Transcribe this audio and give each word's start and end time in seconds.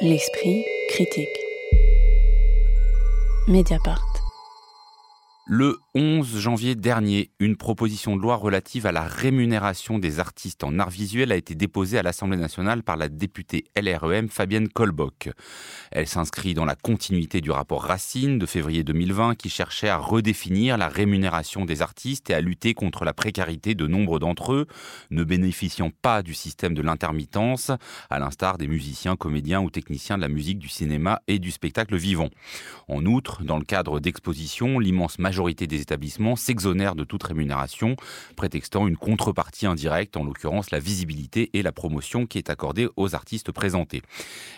L'esprit 0.00 0.64
critique. 0.90 1.26
Mediapart. 3.48 4.06
Le 5.48 5.76
11 5.94 6.38
janvier 6.38 6.74
dernier, 6.74 7.30
une 7.40 7.56
proposition 7.56 8.14
de 8.14 8.20
loi 8.20 8.36
relative 8.36 8.84
à 8.84 8.92
la 8.92 9.04
rémunération 9.04 9.98
des 9.98 10.20
artistes 10.20 10.62
en 10.62 10.78
art 10.78 10.90
visuel 10.90 11.32
a 11.32 11.36
été 11.36 11.54
déposée 11.54 11.96
à 11.96 12.02
l'Assemblée 12.02 12.36
nationale 12.36 12.82
par 12.82 12.98
la 12.98 13.08
députée 13.08 13.64
LREM 13.74 14.28
Fabienne 14.28 14.68
Kolbock. 14.68 15.30
Elle 15.90 16.06
s'inscrit 16.06 16.52
dans 16.52 16.66
la 16.66 16.74
continuité 16.74 17.40
du 17.40 17.50
rapport 17.50 17.84
Racine 17.84 18.38
de 18.38 18.44
février 18.44 18.84
2020 18.84 19.34
qui 19.36 19.48
cherchait 19.48 19.88
à 19.88 19.96
redéfinir 19.96 20.76
la 20.76 20.88
rémunération 20.88 21.64
des 21.64 21.80
artistes 21.80 22.28
et 22.28 22.34
à 22.34 22.42
lutter 22.42 22.74
contre 22.74 23.06
la 23.06 23.14
précarité 23.14 23.74
de 23.74 23.86
nombre 23.86 24.18
d'entre 24.18 24.52
eux, 24.52 24.66
ne 25.10 25.24
bénéficiant 25.24 25.90
pas 26.02 26.22
du 26.22 26.34
système 26.34 26.74
de 26.74 26.82
l'intermittence, 26.82 27.70
à 28.10 28.18
l'instar 28.18 28.58
des 28.58 28.68
musiciens, 28.68 29.16
comédiens 29.16 29.62
ou 29.62 29.70
techniciens 29.70 30.18
de 30.18 30.22
la 30.22 30.28
musique, 30.28 30.58
du 30.58 30.68
cinéma 30.68 31.22
et 31.28 31.38
du 31.38 31.50
spectacle 31.50 31.96
vivant. 31.96 32.28
En 32.88 33.06
outre, 33.06 33.42
dans 33.42 33.56
le 33.56 33.64
cadre 33.64 34.00
d'expositions, 34.00 34.78
l'immense 34.78 35.18
majorité 35.18 35.66
des 35.66 35.78
établissements 35.88 36.36
s'exonèrent 36.36 36.94
de 36.94 37.04
toute 37.04 37.22
rémunération, 37.22 37.96
prétextant 38.36 38.86
une 38.86 38.96
contrepartie 38.96 39.66
indirecte, 39.66 40.16
en 40.18 40.24
l'occurrence 40.24 40.70
la 40.70 40.80
visibilité 40.80 41.50
et 41.54 41.62
la 41.62 41.72
promotion 41.72 42.26
qui 42.26 42.36
est 42.36 42.50
accordée 42.50 42.88
aux 42.96 43.14
artistes 43.14 43.52
présentés. 43.52 44.02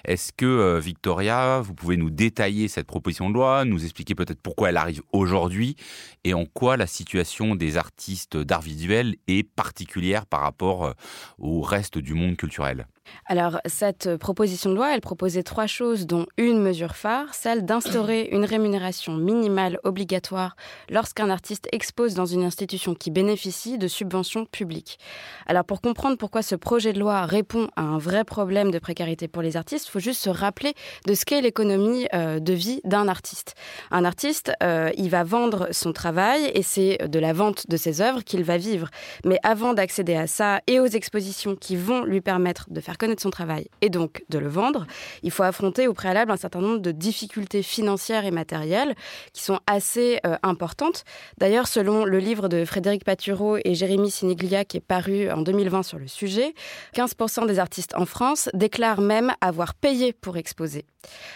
Est-ce 0.05 0.33
que, 0.33 0.47
euh, 0.47 0.81
Victoria, 0.81 1.61
vous 1.61 1.75
pouvez 1.75 1.97
nous 1.97 2.11
détailler 2.11 2.67
cette 2.67 2.87
proposition 2.87 3.29
de 3.31 3.35
loi, 3.35 3.65
nous 3.65 3.85
expliquer 3.85 4.17
peut-être 4.17 4.41
pourquoi 4.41 4.71
elle 4.71 4.77
arrive 4.77 5.03
aujourd'hui 5.13 5.77
et 6.25 6.35
en 6.35 6.47
quoi 6.47 6.77
la 6.77 6.89
situation 6.89 7.55
des 7.55 7.77
artistes 7.77 8.37
d'art 8.37 8.63
visuel 8.63 9.15
est 9.29 9.45
particulière 9.45 10.27
par 10.27 10.41
rapport 10.41 10.85
euh, 10.85 10.93
au 11.39 11.61
reste 11.61 11.99
du 11.99 12.15
monde 12.15 12.37
culturel? 12.37 12.87
Alors, 13.27 13.61
cette 13.67 14.17
proposition 14.17 14.71
de 14.71 14.75
loi, 14.75 14.93
elle 14.95 15.01
proposait 15.01 15.43
trois 15.43 15.67
choses, 15.67 16.07
dont 16.07 16.27
une 16.37 16.61
mesure 16.61 16.97
phare, 16.97 17.33
celle 17.33 17.65
d'instaurer 17.65 18.29
une 18.33 18.45
rémunération 18.45 19.15
minimale 19.15 19.79
obligatoire 19.85 20.57
lorsqu'un 20.89 21.31
artiste 21.31 21.69
expose 21.73 22.15
dans 22.15 22.27
une 22.27 22.43
institution 22.43 22.95
qui 22.95 23.11
bénéficie 23.11 23.79
de 23.79 23.87
subventions 23.89 24.47
publiques. 24.47 24.99
Alors, 25.47 25.65
pour 25.65 25.81
comprendre 25.81 26.17
pourquoi 26.17 26.43
ce 26.43 26.57
projet 26.57 26.93
de 26.93 26.99
loi 26.99 27.25
répond 27.25 27.69
à 27.77 27.83
un 27.83 27.99
vrai 27.99 28.25
problème 28.25 28.71
de 28.71 28.79
précarité 28.79 29.29
pour 29.29 29.43
les 29.43 29.57
artistes, 29.57 29.87
il 29.87 29.91
faut 29.91 30.01
juste 30.01 30.23
se 30.23 30.31
rappeler 30.31 30.75
de 31.07 31.15
ce 31.15 31.25
qu'est 31.25 31.41
l'économie 31.41 32.07
euh, 32.15 32.41
de 32.41 32.53
vie 32.53 32.81
d'un 32.85 33.09
artiste. 33.09 33.55
Un 33.91 34.05
artiste, 34.05 34.53
euh, 34.63 34.91
il 34.97 35.11
va 35.11 35.25
vendre 35.25 35.69
son 35.71 35.93
travail 35.93 36.51
et 36.55 36.63
c'est 36.63 36.99
de 37.09 37.19
la 37.19 37.33
vente 37.33 37.69
de 37.69 37.77
ses 37.77 38.01
œuvres 38.01 38.25
qu'il 38.25 38.43
va 38.43 38.57
vivre. 38.57 38.89
Mais 39.25 39.39
avant 39.43 39.75
d'accéder 39.75 40.17
à 40.17 40.27
ça 40.27 40.61
et 40.67 40.81
aux 40.81 40.87
expositions 40.87 41.57
qui 41.57 41.77
vont 41.77 42.05
lui 42.05 42.21
permettre 42.21 42.67
de 42.71 42.81
faire 42.81 42.99
connaître 43.01 43.23
son 43.23 43.31
travail 43.31 43.67
et 43.81 43.89
donc 43.89 44.23
de 44.29 44.39
le 44.39 44.49
vendre, 44.49 44.87
il 45.23 45.31
faut 45.31 45.43
affronter 45.43 45.89
au 45.89 45.95
préalable 45.95 46.31
un 46.31 46.37
certain 46.37 46.61
nombre 46.61 46.79
de 46.79 46.93
difficultés 46.93 47.63
financières 47.63 48.27
et 48.27 48.31
matérielles 48.31 48.95
qui 49.33 49.43
sont 49.43 49.59
assez 49.67 50.21
euh, 50.27 50.37
importantes. 50.43 51.05
D'ailleurs, 51.39 51.67
selon 51.67 52.05
le 52.05 52.19
livre 52.19 52.49
de 52.49 52.65
Frédéric 52.65 53.05
Patureau 53.05 53.57
et 53.65 53.75
Jérémy 53.75 54.11
Siniglia 54.11 54.65
qui 54.65 54.77
est 54.77 54.87
paru 54.87 55.31
en 55.31 55.41
2020 55.41 55.83
sur 55.83 55.99
le 55.99 56.07
sujet, 56.07 56.55
15% 56.95 57.47
des 57.47 57.59
artistes 57.59 57.95
en 57.97 58.05
France 58.05 58.51
déclarent 58.53 59.01
même 59.01 59.33
avoir 59.41 59.75
payé 59.75 60.13
pour 60.13 60.37
exposer. 60.37 60.85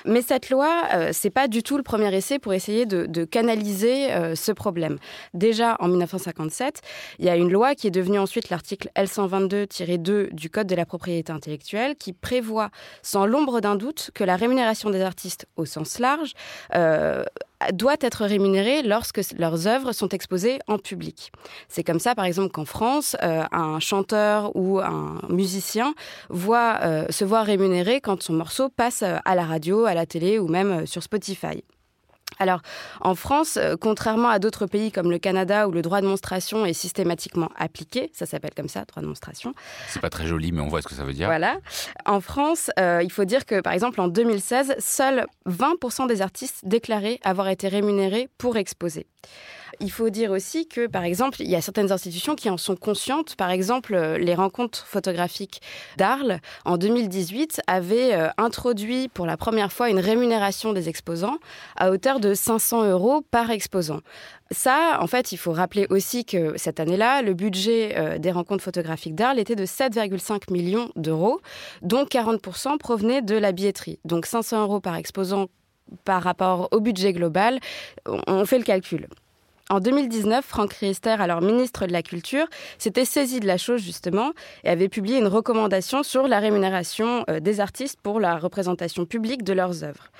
Mais 0.04 0.22
cette 0.22 0.50
loi, 0.50 0.84
euh, 0.92 1.10
c'est 1.12 1.30
pas 1.30 1.48
du 1.48 1.62
tout 1.62 1.76
le 1.76 1.82
premier 1.82 2.14
essai 2.14 2.38
pour 2.38 2.52
essayer 2.52 2.86
de, 2.86 3.24
canaliser 3.24 4.12
euh, 4.12 4.34
ce 4.34 4.52
problème. 4.52 4.98
Déjà 5.32 5.76
en 5.80 5.88
1957, 5.88 6.80
il 7.18 7.24
y 7.24 7.28
a 7.28 7.36
une 7.36 7.50
loi 7.50 7.74
qui 7.74 7.86
est 7.86 7.90
devenue 7.90 8.18
ensuite 8.18 8.50
l'article 8.50 8.90
L122-2 8.96 10.32
du 10.32 10.50
Code 10.50 10.66
de 10.66 10.74
la 10.74 10.84
propriété 10.84 11.32
intellectuelle 11.32 11.96
qui 11.96 12.12
prévoit 12.12 12.70
sans 13.02 13.26
l'ombre 13.26 13.60
d'un 13.60 13.76
doute 13.76 14.10
que 14.14 14.24
la 14.24 14.36
rémunération 14.36 14.90
des 14.90 15.00
artistes 15.00 15.46
au 15.56 15.64
sens 15.64 15.98
large 15.98 16.32
euh, 16.74 17.24
doit 17.72 17.96
être 18.00 18.24
rémunérée 18.24 18.82
lorsque 18.82 19.20
leurs 19.38 19.66
œuvres 19.66 19.92
sont 19.92 20.08
exposées 20.08 20.58
en 20.66 20.78
public. 20.78 21.32
C'est 21.68 21.84
comme 21.84 22.00
ça, 22.00 22.14
par 22.14 22.24
exemple, 22.24 22.50
qu'en 22.50 22.64
France, 22.64 23.16
euh, 23.22 23.42
un 23.52 23.80
chanteur 23.80 24.54
ou 24.54 24.80
un 24.80 25.20
musicien 25.28 25.94
euh, 26.30 27.06
se 27.10 27.24
voit 27.24 27.42
rémunéré 27.42 28.00
quand 28.00 28.22
son 28.22 28.34
morceau 28.34 28.68
passe 28.68 29.02
à 29.02 29.34
la 29.34 29.44
radio, 29.44 29.84
à 29.84 29.94
la 29.94 30.06
télé 30.06 30.38
ou 30.38 30.48
même 30.48 30.86
sur 30.86 31.02
Spotify. 31.02 31.64
Alors, 32.38 32.60
en 33.00 33.14
France, 33.14 33.56
euh, 33.56 33.76
contrairement 33.80 34.28
à 34.28 34.38
d'autres 34.38 34.66
pays 34.66 34.92
comme 34.92 35.10
le 35.10 35.18
Canada 35.18 35.68
où 35.68 35.72
le 35.72 35.82
droit 35.82 36.00
de 36.00 36.06
monstration 36.06 36.64
est 36.66 36.72
systématiquement 36.72 37.48
appliqué, 37.56 38.10
ça 38.12 38.26
s'appelle 38.26 38.52
comme 38.56 38.68
ça, 38.68 38.84
droit 38.84 39.02
de 39.02 39.08
monstration. 39.08 39.54
C'est 39.88 40.00
pas 40.00 40.10
très 40.10 40.26
joli, 40.26 40.52
mais 40.52 40.60
on 40.60 40.68
voit 40.68 40.82
ce 40.82 40.88
que 40.88 40.94
ça 40.94 41.04
veut 41.04 41.12
dire. 41.12 41.26
Voilà. 41.26 41.58
En 42.06 42.20
France, 42.20 42.70
euh, 42.78 43.00
il 43.02 43.12
faut 43.12 43.24
dire 43.24 43.46
que, 43.46 43.60
par 43.60 43.72
exemple, 43.72 44.00
en 44.00 44.08
2016, 44.08 44.76
seuls 44.78 45.26
20% 45.48 46.06
des 46.06 46.22
artistes 46.22 46.60
déclaraient 46.64 47.20
avoir 47.24 47.48
été 47.48 47.68
rémunérés 47.68 48.28
pour 48.38 48.56
exposer. 48.56 49.06
Il 49.80 49.90
faut 49.90 50.10
dire 50.10 50.30
aussi 50.30 50.66
que, 50.66 50.86
par 50.86 51.04
exemple, 51.04 51.40
il 51.40 51.50
y 51.50 51.56
a 51.56 51.60
certaines 51.60 51.92
institutions 51.92 52.34
qui 52.34 52.50
en 52.50 52.56
sont 52.56 52.76
conscientes. 52.76 53.36
Par 53.36 53.50
exemple, 53.50 53.94
euh, 53.94 54.18
les 54.18 54.34
rencontres 54.34 54.86
photographiques 54.86 55.60
d'Arles, 55.96 56.40
en 56.64 56.76
2018, 56.76 57.62
avaient 57.66 58.14
euh, 58.14 58.28
introduit 58.38 59.08
pour 59.08 59.26
la 59.26 59.36
première 59.36 59.72
fois 59.72 59.90
une 59.90 59.98
rémunération 59.98 60.72
des 60.72 60.88
exposants 60.88 61.38
à 61.76 61.90
hauteur 61.90 62.20
de 62.20 62.34
500 62.34 62.84
euros 62.90 63.22
par 63.30 63.50
exposant. 63.50 64.00
Ça, 64.50 64.98
en 65.00 65.06
fait, 65.06 65.32
il 65.32 65.36
faut 65.36 65.52
rappeler 65.52 65.86
aussi 65.90 66.24
que 66.24 66.56
cette 66.58 66.78
année-là, 66.80 67.22
le 67.22 67.34
budget 67.34 67.94
euh, 67.96 68.18
des 68.18 68.30
rencontres 68.30 68.62
photographiques 68.62 69.14
d'Arles 69.14 69.38
était 69.38 69.56
de 69.56 69.66
7,5 69.66 70.52
millions 70.52 70.90
d'euros, 70.96 71.40
dont 71.82 72.04
40% 72.04 72.78
provenaient 72.78 73.22
de 73.22 73.36
la 73.36 73.52
billetterie. 73.52 73.98
Donc 74.04 74.26
500 74.26 74.62
euros 74.62 74.80
par 74.80 74.96
exposant 74.96 75.48
par 76.04 76.22
rapport 76.22 76.68
au 76.72 76.80
budget 76.80 77.12
global, 77.12 77.60
on 78.06 78.44
fait 78.46 78.58
le 78.58 78.64
calcul. 78.64 79.06
En 79.70 79.80
2019, 79.80 80.44
Franck 80.44 80.74
Riester, 80.74 81.16
alors 81.18 81.40
ministre 81.40 81.86
de 81.86 81.92
la 81.92 82.02
Culture, 82.02 82.46
s'était 82.76 83.06
saisi 83.06 83.40
de 83.40 83.46
la 83.46 83.56
chose 83.56 83.80
justement 83.80 84.32
et 84.62 84.68
avait 84.68 84.90
publié 84.90 85.16
une 85.16 85.26
recommandation 85.26 86.02
sur 86.02 86.28
la 86.28 86.38
rémunération 86.38 87.24
euh, 87.30 87.40
des 87.40 87.60
artistes 87.60 87.98
pour 88.02 88.20
la 88.20 88.36
représentation 88.36 89.06
publique 89.06 89.42
de 89.42 89.54
leurs 89.54 89.82
œuvres. 89.82 90.10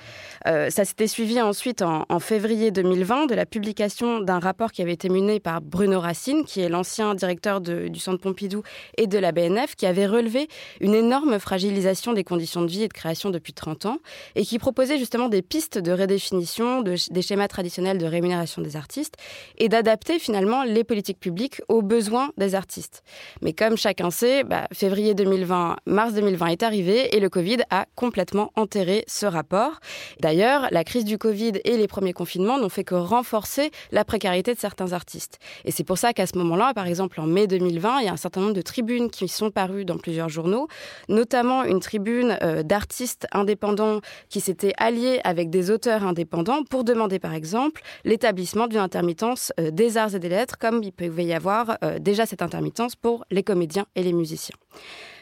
Euh, 0.47 0.71
ça 0.71 0.83
s'était 0.83 1.05
suivi 1.05 1.39
ensuite 1.39 1.83
en, 1.83 2.05
février 2.19 2.71
2020 2.71 3.27
de 3.27 3.35
la 3.35 3.45
publication 3.45 4.19
d'un 4.19 4.39
rapport 4.39 4.71
qui 4.71 4.81
avait 4.81 4.93
été 4.93 5.09
mené 5.09 5.39
par 5.39 5.61
Bruno 5.61 5.99
Racine, 5.99 6.43
qui 6.43 6.61
est 6.61 6.69
l'ancien 6.69 7.13
directeur 7.13 7.61
du 7.61 7.99
Centre 7.99 8.19
Pompidou 8.19 8.63
et 8.97 9.05
de 9.05 9.19
la 9.19 9.31
BNF, 9.31 9.75
qui 9.75 9.85
avait 9.85 10.07
relevé 10.07 10.47
une 10.79 10.95
énorme 10.95 11.37
fragilisation 11.37 12.13
des 12.13 12.23
conditions 12.23 12.63
de 12.63 12.71
vie 12.71 12.83
et 12.83 12.87
de 12.87 12.93
création 12.93 13.29
depuis 13.29 13.53
30 13.53 13.85
ans 13.85 13.97
et 14.33 14.43
qui 14.43 14.57
proposait 14.57 14.97
justement 14.97 15.29
des 15.29 15.43
pistes 15.43 15.77
de 15.77 15.91
redéfinition 15.91 16.81
des 16.81 17.21
schémas 17.21 17.47
traditionnels 17.47 17.99
de 17.99 18.05
rémunération 18.05 18.61
des 18.63 18.75
artistes 18.75 19.17
et 19.57 19.69
d'adapter 19.69 20.19
finalement 20.19 20.63
les 20.63 20.83
politiques 20.83 21.19
publiques 21.19 21.61
aux 21.69 21.81
besoins 21.81 22.29
des 22.37 22.55
artistes. 22.55 23.03
Mais 23.41 23.53
comme 23.53 23.77
chacun 23.77 24.11
sait, 24.11 24.43
bah, 24.43 24.67
février 24.73 25.13
2020, 25.13 25.77
mars 25.85 26.13
2020 26.13 26.47
est 26.47 26.63
arrivé 26.63 27.15
et 27.15 27.19
le 27.19 27.29
Covid 27.29 27.57
a 27.69 27.85
complètement 27.95 28.51
enterré 28.55 29.03
ce 29.07 29.25
rapport. 29.25 29.79
D'ailleurs, 30.19 30.67
la 30.71 30.83
crise 30.83 31.05
du 31.05 31.17
Covid 31.17 31.53
et 31.63 31.77
les 31.77 31.87
premiers 31.87 32.13
confinements 32.13 32.57
n'ont 32.57 32.69
fait 32.69 32.83
que 32.83 32.95
renforcer 32.95 33.71
la 33.91 34.05
précarité 34.05 34.53
de 34.53 34.59
certains 34.59 34.93
artistes. 34.93 35.39
Et 35.63 35.71
c'est 35.71 35.83
pour 35.83 35.97
ça 35.97 36.13
qu'à 36.13 36.27
ce 36.27 36.37
moment-là, 36.37 36.73
par 36.73 36.87
exemple 36.87 37.19
en 37.19 37.25
mai 37.25 37.47
2020, 37.47 37.99
il 37.99 38.05
y 38.05 38.09
a 38.09 38.13
un 38.13 38.17
certain 38.17 38.41
nombre 38.41 38.53
de 38.53 38.61
tribunes 38.61 39.09
qui 39.09 39.27
sont 39.27 39.51
parues 39.51 39.85
dans 39.85 39.97
plusieurs 39.97 40.29
journaux, 40.29 40.67
notamment 41.09 41.63
une 41.63 41.79
tribune 41.79 42.37
euh, 42.41 42.63
d'artistes 42.63 43.27
indépendants 43.31 44.01
qui 44.29 44.39
s'étaient 44.39 44.73
alliés 44.77 45.19
avec 45.23 45.49
des 45.49 45.71
auteurs 45.71 46.03
indépendants 46.03 46.63
pour 46.63 46.83
demander 46.83 47.19
par 47.19 47.33
exemple 47.33 47.81
l'établissement 48.03 48.67
d'une 48.67 48.79
intermittence 48.79 49.24
euh, 49.59 49.71
des 49.71 49.97
arts 49.97 50.15
et 50.15 50.19
des 50.19 50.29
lettres, 50.29 50.57
comme 50.57 50.83
il 50.83 50.91
peut 50.91 51.05
y 51.21 51.33
avoir 51.33 51.77
euh, 51.83 51.99
déjà 51.99 52.25
cette 52.25 52.41
intermittence 52.41 52.95
pour 52.95 53.25
les 53.31 53.43
comédiens 53.43 53.85
et 53.95 54.03
les 54.03 54.13
musiciens. 54.13 54.55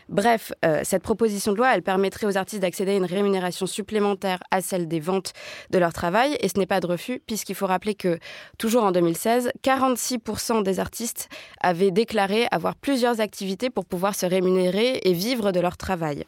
Bref, 0.10 0.52
euh, 0.66 0.82
cette 0.84 1.02
proposition 1.02 1.54
de 1.54 1.58
loi, 1.58 1.74
elle 1.74 1.82
permettrait 1.82 2.28
aux 2.28 2.38
artistes 2.38 2.62
d'accéder 2.62 2.92
à 2.92 2.96
une 2.96 3.06
rémunération 3.06 3.66
supplémentaire 3.66 4.40
à 4.52 4.62
celle 4.62 4.88
des 4.88 5.00
ventes 5.00 5.34
de 5.70 5.80
leur 5.80 5.94
travail, 5.94 6.38
et 6.42 6.50
ce 6.50 6.60
n'est 6.60 6.66
pas 6.66 6.82
de 6.82 6.88
refus, 6.88 7.22
puisqu'il 7.26 7.56
faut 7.56 7.68
rappeler 7.68 7.96
que, 7.96 8.20
toujours 8.58 8.84
en 8.84 8.92
2016, 8.92 9.52
46% 9.64 10.64
des 10.64 10.80
artistes 10.80 11.30
avaient 11.62 11.92
déclaré 11.92 12.48
avoir 12.52 12.76
plusieurs 12.76 13.22
activités 13.22 13.70
pour 13.70 13.86
pouvoir 13.86 14.16
se 14.16 14.26
rémunérer 14.26 15.00
et 15.04 15.14
vivre 15.14 15.52
de 15.52 15.60
leur 15.60 15.78
travail. 15.78 16.26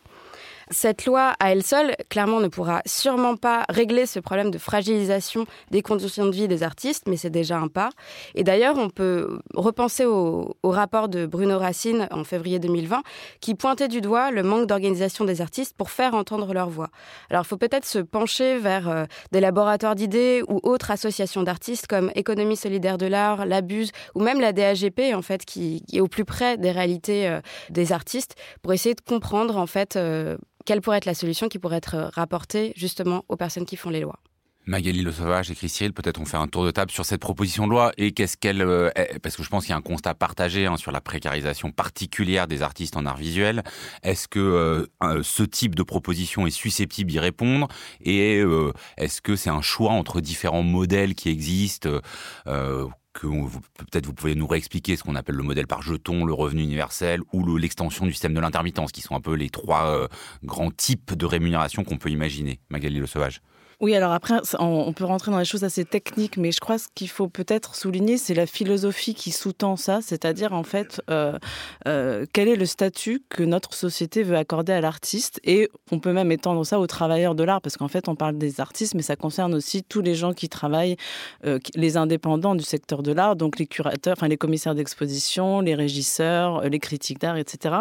Cette 0.72 1.06
loi, 1.06 1.34
à 1.40 1.52
elle 1.52 1.64
seule, 1.64 1.96
clairement 2.10 2.40
ne 2.40 2.48
pourra 2.48 2.82
sûrement 2.86 3.36
pas 3.36 3.66
régler 3.70 4.06
ce 4.06 4.20
problème 4.20 4.50
de 4.50 4.58
fragilisation 4.58 5.46
des 5.70 5.82
conditions 5.82 6.26
de 6.26 6.32
vie 6.32 6.48
des 6.48 6.64
artistes, 6.64 7.04
mais 7.08 7.18
c'est 7.18 7.30
déjà 7.30 7.58
un 7.58 7.68
pas. 7.68 7.90
Et 8.34 8.44
d'ailleurs, 8.44 8.78
on 8.78 8.90
peut 8.90 9.40
repenser 9.54 10.06
au, 10.06 10.56
rapport 10.64 11.08
de 11.08 11.26
Bruno 11.26 11.58
Racine 11.58 12.08
en 12.12 12.24
février 12.24 12.60
2020, 12.60 13.02
qui 13.40 13.56
pointait 13.56 13.88
du 13.88 14.02
doigt 14.02 14.32
le 14.32 14.44
manque 14.44 14.68
d'organisation 14.68 15.24
des 15.24 15.42
artistes 15.42 15.76
pour 15.78 15.90
faire 15.90 16.14
entendre 16.14 16.54
leur 16.54 16.70
voix. 16.70 16.90
Alors, 17.30 17.44
il 17.46 17.48
faut 17.48 17.58
peut-être 17.58 17.86
se 17.86 18.00
pencher 18.00 18.58
vers 18.58 18.90
euh, 18.90 19.06
des 19.32 19.40
laboratoires 19.40 19.96
d'idées 19.96 20.44
ou 20.50 20.60
autres 20.64 20.92
associations 20.92 21.44
d'artistes 21.44 21.88
comme 21.88 22.12
Économie 22.16 22.58
solidaire 22.58 22.98
de 22.98 23.06
l'art, 23.06 23.46
l'Abuse 23.46 23.92
ou 24.16 24.22
même 24.22 24.42
la 24.42 24.52
DAGP, 24.52 25.14
en 25.14 25.22
fait, 25.22 25.46
qui, 25.46 25.84
est 25.94 26.02
au 26.02 26.08
plus 26.08 26.26
près 26.26 26.58
des 26.58 26.72
réalités 26.72 27.30
euh, 27.30 27.40
des 27.70 27.92
artistes, 27.92 28.36
pour 28.62 28.74
essayer 28.74 28.96
de 28.96 29.02
comprendre, 29.02 29.58
en 29.58 29.68
fait, 29.68 29.96
euh, 29.96 30.38
quelle 30.66 30.82
pourrait 30.82 30.98
être 30.98 31.06
la 31.06 31.14
solution 31.14 31.48
qui 31.48 31.60
pourrait 31.60 31.78
être 31.78 32.10
rapportée 32.14 32.74
justement 32.76 33.24
aux 33.30 33.38
personnes 33.38 33.66
qui 33.66 33.76
font 33.76 33.90
les 33.90 34.02
lois? 34.02 34.20
Magali 34.68 35.04
Le 35.04 35.12
Sauvage 35.12 35.52
et 35.52 35.56
Chris 35.56 35.92
peut-être 35.94 36.20
on 36.20 36.26
fait 36.26 36.38
un 36.38 36.48
tour 36.48 36.66
de 36.66 36.72
table 36.72 36.90
sur 36.90 37.06
cette 37.06 37.22
proposition 37.22 37.68
de 37.68 37.72
loi 37.72 37.92
et 37.98 38.14
qu'est-ce 38.14 38.36
qu'elle 38.36 38.64
euh, 38.64 38.90
parce 39.22 39.36
que 39.36 39.44
je 39.44 39.50
pense 39.50 39.66
qu'il 39.66 39.70
y 39.70 39.74
a 39.74 39.78
un 39.78 39.82
constat 39.82 40.16
partagé 40.16 40.66
hein, 40.66 40.76
sur 40.76 40.92
la 40.92 41.02
précarisation 41.02 41.72
particulière 41.72 42.48
des 42.48 42.64
artistes 42.64 42.98
en 42.98 43.06
art 43.06 43.18
visuel. 43.18 43.64
Est-ce 44.02 44.28
que 44.28 44.40
euh, 45.04 45.22
ce 45.22 45.44
type 45.44 45.76
de 45.76 45.84
proposition 45.84 46.48
est 46.48 46.52
susceptible 46.52 47.12
d'y 47.12 47.20
répondre? 47.20 47.68
Et 48.02 48.40
euh, 48.40 48.74
est-ce 48.98 49.22
que 49.22 49.36
c'est 49.36 49.52
un 49.52 49.62
choix 49.62 49.92
entre 49.92 50.20
différents 50.20 50.64
modèles 50.64 51.14
qui 51.14 51.30
existent 51.30 51.90
que 53.16 53.28
peut-être 53.28 54.06
vous 54.06 54.14
pouvez 54.14 54.36
nous 54.36 54.46
réexpliquer 54.46 54.96
ce 54.96 55.04
qu'on 55.04 55.16
appelle 55.16 55.36
le 55.36 55.44
modèle 55.44 55.66
par 55.68 55.82
jeton, 55.82 56.26
le 56.26 56.34
revenu 56.34 56.62
universel 56.62 57.22
ou 57.34 57.58
l'extension 57.58 58.06
du 58.06 58.12
système 58.12 58.34
de 58.34 58.40
l'intermittence, 58.40 58.92
qui 58.92 59.02
sont 59.02 59.16
un 59.16 59.22
peu 59.22 59.34
les 59.34 59.50
trois 59.50 60.08
grands 60.44 60.72
types 60.72 61.14
de 61.16 61.26
rémunération 61.26 61.84
qu'on 61.84 61.98
peut 61.98 62.10
imaginer. 62.10 62.60
Magali 62.70 63.00
Le 63.00 63.08
Sauvage. 63.08 63.42
Oui, 63.86 63.94
alors 63.94 64.14
après, 64.14 64.34
on 64.58 64.94
peut 64.94 65.06
rentrer 65.06 65.30
dans 65.30 65.38
les 65.38 65.46
choses 65.46 65.64
assez 65.64 65.86
techniques, 65.86 66.38
mais 66.38 66.52
je 66.52 66.60
crois 66.60 66.80
ce 66.80 66.88
qu'il 66.96 67.08
faut 67.08 67.28
peut-être 67.28 67.76
souligner, 67.76 68.18
c'est 68.18 68.34
la 68.34 68.48
philosophie 68.48 69.14
qui 69.14 69.30
sous-tend 69.30 69.76
ça, 69.76 70.00
c'est-à-dire 70.02 70.54
en 70.54 70.64
fait, 70.64 71.04
euh, 71.12 71.38
euh, 71.88 72.26
quel 72.34 72.48
est 72.48 72.56
le 72.56 72.66
statut 72.66 73.22
que 73.30 73.44
notre 73.44 73.76
société 73.76 74.24
veut 74.24 74.38
accorder 74.38 74.74
à 74.74 74.82
l'artiste, 74.82 75.40
et 75.44 75.70
on 75.92 76.00
peut 76.00 76.14
même 76.14 76.32
étendre 76.32 76.66
ça 76.66 76.80
aux 76.80 76.88
travailleurs 76.88 77.36
de 77.36 77.44
l'art, 77.44 77.62
parce 77.62 77.78
qu'en 77.78 77.88
fait, 77.88 78.08
on 78.08 78.16
parle 78.16 78.40
des 78.40 78.60
artistes, 78.60 78.96
mais 78.96 79.04
ça 79.04 79.16
concerne 79.16 79.54
aussi 79.54 79.84
tous 79.84 80.02
les 80.02 80.16
gens 80.16 80.34
qui 80.34 80.50
travaillent, 80.50 80.98
euh, 81.46 81.60
les 81.76 81.96
indépendants 81.96 82.56
du 82.56 82.64
secteur 82.64 83.04
de 83.04 83.12
l'art, 83.12 83.36
donc 83.36 83.60
les 83.60 83.68
curateurs, 83.68 84.16
enfin 84.18 84.28
les 84.28 84.38
commissaires 84.38 84.74
d'exposition, 84.74 85.62
les 85.62 85.76
régisseurs, 85.76 86.68
les 86.68 86.80
critiques 86.80 87.20
d'art, 87.20 87.38
etc. 87.38 87.76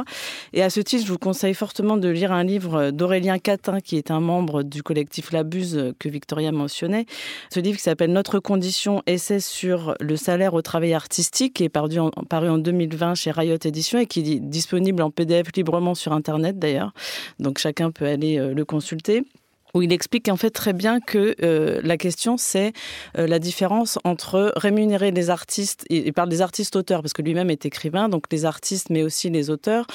Et 0.53 0.63
à 0.63 0.69
ce 0.69 0.81
titre, 0.81 1.07
je 1.07 1.11
vous 1.11 1.19
conseille 1.19 1.55
fortement 1.55 1.97
de 1.97 2.11
lire 2.11 2.31
un 2.31 2.45
livre 2.45 2.91
d'Aurélien 2.91 3.39
Catin, 3.39 3.81
qui 3.81 3.97
est 3.97 4.11
un 4.11 4.21
membre 4.21 4.65
du 4.65 4.83
collectif 4.83 5.33
Labuse 5.33 5.94
que 5.99 6.09
Victoria 6.09 6.53
mentionnait. 6.53 7.07
Ce 7.51 7.61
livre 7.61 7.77
qui 7.77 7.83
s'appelle 7.83 8.13
Notre 8.13 8.39
condition, 8.39 9.03
essai 9.07 9.41
sur 9.41 9.95
le 10.01 10.17
salaire 10.17 10.55
au 10.55 10.63
travail 10.63 10.95
artistique, 10.95 11.55
qui 11.55 11.65
est 11.65 11.69
paru 11.69 11.99
en, 11.99 12.11
paru 12.11 12.49
en 12.49 12.59
2020 12.59 13.15
chez 13.15 13.31
Riot 13.31 13.59
Éditions 13.65 13.99
et 13.99 14.07
qui 14.07 14.21
est 14.21 14.41
disponible 14.41 15.03
en 15.03 15.11
PDF 15.11 15.49
librement 15.57 15.95
sur 15.95 16.13
Internet 16.13 16.59
d'ailleurs. 16.59 16.93
Donc 17.39 17.59
chacun 17.59 17.91
peut 17.91 18.07
aller 18.07 18.39
euh, 18.39 18.55
le 18.55 18.65
consulter 18.65 19.25
où 19.75 19.83
il 19.83 19.93
explique 19.93 20.29
en 20.29 20.37
fait 20.37 20.51
très 20.51 20.73
bien 20.73 21.01
que 21.01 21.35
euh, 21.43 21.81
la 21.83 21.97
question 21.97 22.37
c'est 22.37 22.73
euh, 23.19 23.27
la 23.27 23.39
différence 23.39 23.99
entre 24.05 24.53
rémunérer 24.57 25.11
les 25.11 25.31
artistes, 25.31 25.85
il 25.91 26.13
parle 26.13 26.29
des 26.29 26.41
artistes 26.41 26.77
auteurs 26.77 27.03
parce 27.03 27.13
que 27.13 27.23
lui-même 27.23 27.51
est 27.51 27.67
écrivain, 27.67 28.09
donc 28.09 28.25
les 28.31 28.45
artistes 28.45 28.91
mais 28.91 29.03
aussi 29.03 29.31
les 29.31 29.51
auteurs, 29.51 29.87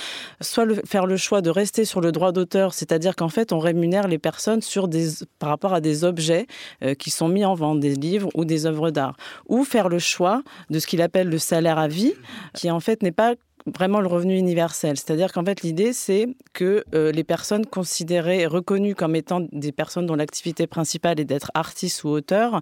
soit 0.42 0.68
faire 0.86 1.06
le 1.06 1.18
choix 1.18 1.42
de 1.42 1.50
rester 1.50 1.86
sur 1.86 2.02
le 2.02 2.12
droit 2.12 2.32
d'auteur, 2.32 2.74
c'est-à-dire 2.74 3.16
qu'en 3.16 3.30
fait 3.30 3.52
on 3.54 3.60
rémunère 3.60 4.08
les 4.08 4.20
personnes 4.20 4.62
sur 4.62 4.88
des, 4.88 5.08
par 5.40 5.50
rapport 5.50 5.74
à 5.74 5.82
des 5.82 6.04
objets 6.04 6.48
euh, 6.84 6.94
qui 6.94 7.10
sont 7.10 7.30
mis 7.30 7.46
en 7.46 7.56
vente, 7.56 7.80
des 7.80 7.96
livres 7.96 8.30
ou 8.36 8.46
des 8.46 8.66
œuvres 8.66 8.92
d'art, 8.92 9.16
ou 9.48 9.64
faire 9.64 9.90
le 9.90 10.00
choix 10.00 10.44
de 10.70 10.80
ce 10.80 10.88
qu'il 10.88 11.02
appelle 11.02 11.30
le 11.30 11.38
salaire 11.38 11.80
à 11.80 11.88
vie, 11.88 12.14
qui 12.54 12.70
en 12.70 12.80
fait 12.80 13.02
n'est 13.02 13.12
pas 13.12 13.36
vraiment 13.66 14.00
le 14.00 14.08
revenu 14.08 14.38
universel. 14.38 14.98
C'est-à-dire 14.98 15.32
qu'en 15.32 15.44
fait, 15.44 15.62
l'idée, 15.62 15.94
c'est 15.94 16.28
que 16.54 16.84
euh, 16.94 17.12
les 17.12 17.24
personnes 17.24 17.66
considérées 17.66 18.42
et 18.42 18.48
reconnues 18.48 18.96
comme 18.96 19.16
étant 19.16 19.42
des 19.52 19.72
personnes 19.72 20.06
dont 20.06 20.16
l'activité 20.16 20.68
principale 20.68 21.20
est 21.20 21.26
d'être 21.26 21.52
artiste 21.54 22.04
ou 22.04 22.10
auteur 22.10 22.62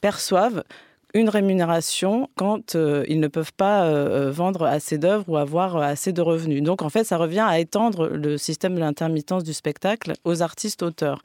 perçoivent 0.00 0.64
une 1.16 1.30
rémunération 1.30 2.28
quand 2.36 2.74
euh, 2.74 3.02
ils 3.08 3.20
ne 3.20 3.28
peuvent 3.28 3.54
pas 3.54 3.84
euh, 3.84 4.26
euh, 4.26 4.30
vendre 4.30 4.64
assez 4.64 4.98
d'œuvres 4.98 5.24
ou 5.28 5.38
avoir 5.38 5.78
assez 5.78 6.12
de 6.12 6.20
revenus. 6.20 6.62
Donc 6.62 6.82
en 6.82 6.90
fait, 6.90 7.04
ça 7.04 7.16
revient 7.16 7.44
à 7.46 7.58
étendre 7.58 8.08
le 8.08 8.36
système 8.36 8.74
de 8.74 8.80
l'intermittence 8.80 9.42
du 9.42 9.54
spectacle 9.54 10.12
aux 10.24 10.42
artistes 10.42 10.82
auteurs. 10.82 11.22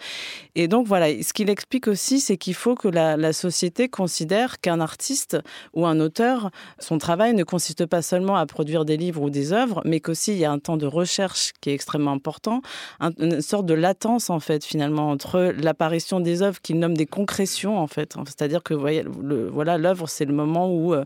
Et 0.56 0.70
donc 0.70 0.88
voilà, 0.88 1.08
ce 1.22 1.34
qu'il 1.34 1.50
explique 1.50 1.90
aussi, 1.90 2.22
c'est 2.22 2.38
qu'il 2.38 2.54
faut 2.54 2.76
que 2.76 2.88
la, 2.88 3.34
société 3.34 3.88
considère 3.88 4.60
qu'un 4.60 4.82
artiste 4.82 5.38
ou 5.74 5.86
un 5.86 6.00
auteur, 6.00 6.52
son 6.80 6.98
travail 6.98 7.34
ne 7.34 7.44
consiste 7.44 7.86
pas 7.86 8.02
seulement 8.02 8.36
à 8.36 8.46
produire 8.46 8.84
des 8.84 8.98
livres 8.98 9.22
ou 9.22 9.30
des 9.30 9.54
œuvres, 9.54 9.82
mais 9.86 10.00
qu'aussi 10.00 10.34
il 10.34 10.38
y 10.38 10.46
a 10.46 10.52
un 10.52 10.60
temps 10.60 10.76
de 10.76 10.86
recherche 10.86 11.54
qui 11.62 11.70
est 11.70 11.74
extrêmement 11.74 12.12
important, 12.12 12.62
une 13.00 13.42
sorte 13.42 13.66
de 13.66 13.74
latence 13.74 14.30
en 14.30 14.40
fait 14.40 14.66
finalement 14.66 15.10
entre 15.10 15.54
l'apparition 15.58 16.20
des 16.20 16.42
œuvres 16.42 16.62
qu'il 16.62 16.78
nomme 16.80 16.96
des 16.96 17.06
concrétions 17.06 17.80
en 17.80 17.88
fait, 17.88 18.16
c'est-à-dire 18.26 18.64
que 18.64 18.74
voyez, 18.74 19.04
le, 19.22 19.48
voilà 19.48 19.78
l'œuvre, 19.82 20.08
c'est 20.08 20.26
le 20.26 20.34
moment 20.34 20.70
euh, 20.94 21.04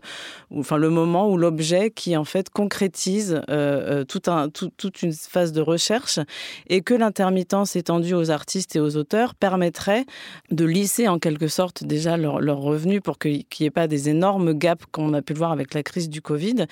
où, 0.50 0.60
enfin 0.60 0.76
le 0.76 0.90
moment 0.90 1.28
où 1.30 1.36
l'objet 1.36 1.90
qui 1.90 2.16
en 2.16 2.24
fait 2.24 2.50
concrétise 2.50 3.40
euh, 3.48 4.04
euh, 4.06 4.68
toute 4.76 5.02
une 5.02 5.12
phase 5.12 5.52
de 5.52 5.60
recherche 5.60 6.20
et 6.68 6.82
que 6.82 6.94
l'intermittence 6.94 7.76
étendue 7.76 8.14
aux 8.14 8.30
artistes 8.30 8.76
et 8.76 8.80
aux 8.80 8.96
auteurs 8.96 9.34
permettrait 9.34 10.04
de 10.50 10.64
lisser 10.64 11.08
en 11.08 11.18
quelque 11.18 11.48
sorte 11.48 11.84
déjà 11.84 12.16
leurs 12.16 12.40
leur 12.40 12.58
revenus 12.58 13.00
pour 13.02 13.18
qu'il 13.18 13.44
n'y 13.60 13.66
ait 13.66 13.70
pas 13.70 13.88
des 13.88 14.08
énormes 14.08 14.52
gaps 14.52 14.84
qu'on 14.92 15.14
a 15.14 15.22
pu 15.22 15.32
voir 15.32 15.52
avec 15.52 15.74
la 15.74 15.82
crise 15.82 16.08
du 16.08 16.20
Covid. 16.20 16.66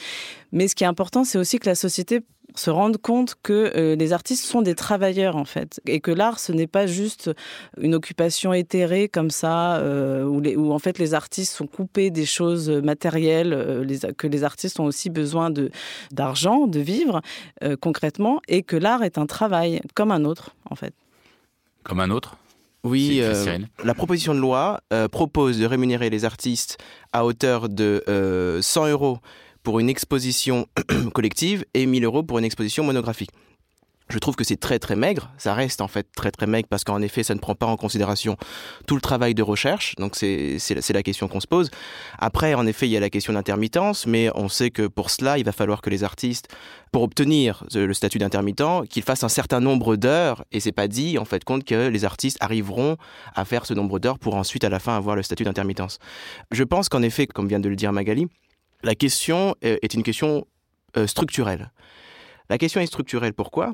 Mais 0.53 0.69
ce 0.69 0.75
qui 0.75 0.85
est 0.85 0.87
important, 0.87 1.25
c'est 1.25 1.39
aussi 1.39 1.59
que 1.59 1.69
la 1.69 1.75
société 1.75 2.21
se 2.55 2.71
rendre 2.71 2.99
compte 3.01 3.35
que 3.43 3.73
euh, 3.75 3.97
les 3.97 4.13
artistes 4.13 4.45
sont 4.45 4.63
des 4.63 4.75
travailleurs 4.75 5.37
en 5.37 5.45
fait 5.45 5.81
et 5.87 6.01
que 6.01 6.11
l'art 6.11 6.39
ce 6.39 6.53
n'est 6.53 6.67
pas 6.67 6.87
juste 6.87 7.31
une 7.81 7.95
occupation 7.95 8.53
éthérée 8.53 9.09
comme 9.09 9.31
ça 9.31 9.77
euh, 9.77 10.25
où, 10.25 10.41
les, 10.41 10.57
où, 10.57 10.73
en 10.73 10.79
fait 10.79 10.99
les 10.99 11.15
artistes 11.15 11.55
sont 11.55 11.67
coupés 11.67 12.11
des 12.11 12.27
choses 12.27 12.71
matérielles 12.71 13.53
euh, 13.53 13.85
les, 13.85 13.99
que 14.15 14.27
les 14.27 14.45
artistes 14.45 14.79
ont 14.81 14.85
aussi 14.85 15.11
besoin 15.11 15.51
de 15.51 15.71
d'argent 16.13 16.67
de 16.67 16.81
vivre 16.81 17.21
euh, 17.63 17.77
concrètement 17.77 18.41
et 18.49 18.63
que 18.63 18.77
l'art 18.77 19.03
est 19.03 19.19
un 19.19 19.27
travail 19.27 19.81
comme 19.95 20.11
un 20.11 20.25
autre 20.25 20.55
en 20.71 20.77
fait. 20.77 20.95
Comme 21.83 22.01
un 22.01 22.11
autre? 22.11 22.37
Oui, 22.85 23.21
euh, 23.23 23.59
la 23.83 23.95
proposition 23.95 24.35
de 24.35 24.41
loi 24.41 24.81
euh, 24.93 25.09
propose 25.09 25.59
de 25.59 25.65
rémunérer 25.65 26.11
les 26.11 26.27
artistes 26.27 26.77
à 27.15 27.25
hauteur 27.25 27.71
de 27.71 28.05
euh, 28.09 28.61
100 28.61 28.89
euros 28.89 29.19
pour 29.65 29.81
une 29.81 29.89
exposition 29.89 30.69
collective 31.15 31.65
et 31.75 31.87
1000 31.87 32.05
euros 32.05 32.23
pour 32.23 32.39
une 32.39 32.45
exposition 32.45 32.85
monographique. 32.85 33.31
Je 34.11 34.19
trouve 34.19 34.37
que 34.37 34.45
c'est 34.45 34.59
très 34.59 34.79
très 34.79 34.97
maigre, 34.97 35.33
ça 35.39 35.55
reste 35.55 35.81
en 35.81 35.89
fait 35.89 36.07
très 36.15 36.31
très 36.31 36.47
maigre 36.47 36.69
parce 36.69 36.85
qu'en 36.85 37.01
effet 37.01 37.23
ça 37.23 37.35
ne 37.35 37.39
prend 37.39 37.55
pas 37.55 37.65
en 37.65 37.77
considération 37.79 38.37
tout 38.87 38.97
le 38.97 39.01
travail 39.01 39.35
de 39.35 39.43
recherche, 39.43 39.95
donc 39.97 40.15
c'est 40.15 40.93
la 40.93 41.03
question 41.03 41.27
qu'on 41.27 41.41
se 41.41 41.47
pose. 41.47 41.71
Après 42.19 42.53
en 42.53 42.67
effet 42.67 42.87
il 42.87 42.91
y 42.91 42.99
a 42.99 43.01
la 43.01 43.09
question 43.09 43.33
d'intermittence, 43.33 44.07
mais 44.07 44.29
on 44.35 44.51
sait 44.51 44.71
que 44.71 44.87
pour 44.87 45.09
cela 45.09 45.39
il 45.39 45.45
va 45.47 45.53
falloir 45.53 45.81
que 45.81 45.89
les 45.89 46.05
artistes, 46.05 46.49
pour 46.93 47.03
obtenir 47.03 47.65
le 47.75 47.95
statut 47.95 48.19
d'intermittent, 48.19 48.87
qu'ils 48.91 49.03
fassent 49.03 49.25
un 49.25 49.31
certain 49.31 49.61
nombre 49.61 49.97
d'heures, 49.97 50.45
et 50.53 50.61
c'est 50.61 50.71
pas 50.71 50.87
dit 50.87 51.17
en 51.17 51.25
fait 51.25 51.43
compte 51.43 51.65
que 51.65 51.89
les 51.89 52.05
artistes 52.05 52.37
arriveront 52.41 52.99
à 53.35 53.47
faire 53.47 53.65
ce 53.65 53.73
nombre 53.73 53.99
d'heures 54.01 54.19
pour 54.19 54.35
ensuite 54.35 54.65
à 54.65 54.69
la 54.69 54.81
fin 54.81 54.99
avoir 54.99 55.17
le 55.17 55.23
statut 55.23 55.45
d'intermittence. 55.45 55.99
Je 56.51 56.63
pense 56.63 56.91
qu'en 56.91 57.01
effet, 57.01 57.27
comme 57.27 57.49
vient 57.49 57.61
de 57.61 57.71
le 57.71 57.77
dire 57.77 57.91
Magali, 57.91 58.29
la 58.85 58.95
question 58.95 59.57
euh, 59.65 59.79
est 59.83 59.95
une 59.95 60.03
question 60.03 60.47
euh, 60.97 61.07
structurelle. 61.07 61.73
La 62.51 62.59
question 62.59 62.81
est 62.81 62.87
structurelle. 62.87 63.33
Pourquoi? 63.33 63.73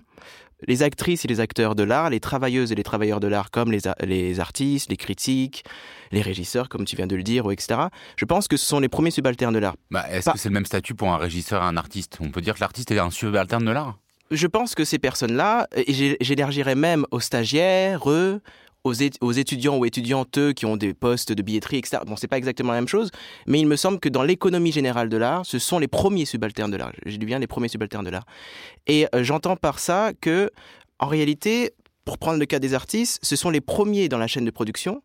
Les 0.68 0.82
actrices 0.82 1.24
et 1.24 1.28
les 1.28 1.40
acteurs 1.40 1.74
de 1.74 1.82
l'art, 1.82 2.10
les 2.10 2.20
travailleuses 2.20 2.70
et 2.70 2.74
les 2.74 2.82
travailleurs 2.82 3.18
de 3.18 3.26
l'art, 3.26 3.50
comme 3.50 3.72
les, 3.72 3.80
les, 4.02 4.40
artistes, 4.40 4.90
les 4.90 4.96
critiques, 4.96 5.64
les 6.12 6.22
régisseurs, 6.22 6.68
comme 6.68 6.84
tu 6.84 6.96
viens 6.96 7.06
de 7.06 7.16
le 7.16 7.22
dire, 7.22 7.50
etc., 7.50 7.80
je 8.16 8.24
pense 8.26 8.46
que 8.46 8.56
ce 8.56 8.66
sont 8.66 8.78
les 8.78 8.88
premiers 8.88 9.10
subalternes 9.10 9.54
de 9.54 9.58
l'art. 9.58 9.74
Bah, 9.90 10.04
Est-ce 10.10 10.26
Pas... 10.26 10.32
que 10.32 10.38
c'est 10.38 10.50
le 10.50 10.54
même 10.54 10.66
statut 10.66 10.94
pour 10.94 11.08
un 11.08 11.16
régisseur 11.16 11.62
et 11.62 11.66
un 11.66 11.76
artiste? 11.76 12.18
On 12.20 12.30
peut 12.30 12.42
dire 12.42 12.54
que 12.54 12.60
l'artiste 12.60 12.90
est 12.90 12.98
un 12.98 13.10
subalterne 13.10 13.64
de 13.64 13.70
l'art? 13.70 13.98
Je 14.30 14.46
pense 14.46 14.76
que 14.76 14.84
ces 14.84 14.98
personnes-là, 14.98 15.66
et 15.74 16.16
j'élargirais 16.20 16.76
même 16.76 17.04
aux 17.10 17.20
stagiaires, 17.20 18.08
eux, 18.08 18.40
aux, 18.84 18.92
étudiants 18.92 19.76
ou 19.78 19.84
étudiantes 19.84 20.54
qui 20.54 20.66
ont 20.66 20.76
des 20.76 20.94
postes 20.94 21.32
de 21.32 21.42
billetterie, 21.42 21.78
etc. 21.78 21.98
Bon, 22.06 22.16
c'est 22.16 22.28
pas 22.28 22.38
exactement 22.38 22.72
la 22.72 22.78
même 22.78 22.88
chose, 22.88 23.10
mais 23.46 23.60
il 23.60 23.66
me 23.66 23.76
semble 23.76 24.00
que 24.00 24.08
dans 24.08 24.22
l'économie 24.22 24.72
générale 24.72 25.08
de 25.08 25.16
l'art, 25.16 25.44
ce 25.44 25.58
sont 25.58 25.78
les 25.78 25.88
premiers 25.88 26.24
subalternes 26.24 26.70
de 26.70 26.76
l'art. 26.76 26.92
J'ai 27.06 27.18
dit 27.18 27.26
bien 27.26 27.38
les 27.38 27.46
premiers 27.46 27.68
subalternes 27.68 28.04
de 28.04 28.10
l'art. 28.10 28.26
Et 28.86 29.06
euh, 29.14 29.22
j'entends 29.22 29.56
par 29.56 29.78
ça 29.78 30.12
que, 30.20 30.50
en 30.98 31.06
réalité, 31.06 31.72
pour 32.04 32.18
prendre 32.18 32.38
le 32.38 32.46
cas 32.46 32.58
des 32.58 32.74
artistes, 32.74 33.18
ce 33.22 33.36
sont 33.36 33.50
les 33.50 33.60
premiers 33.60 34.08
dans 34.08 34.18
la 34.18 34.26
chaîne 34.26 34.44
de 34.44 34.50
production 34.50 35.02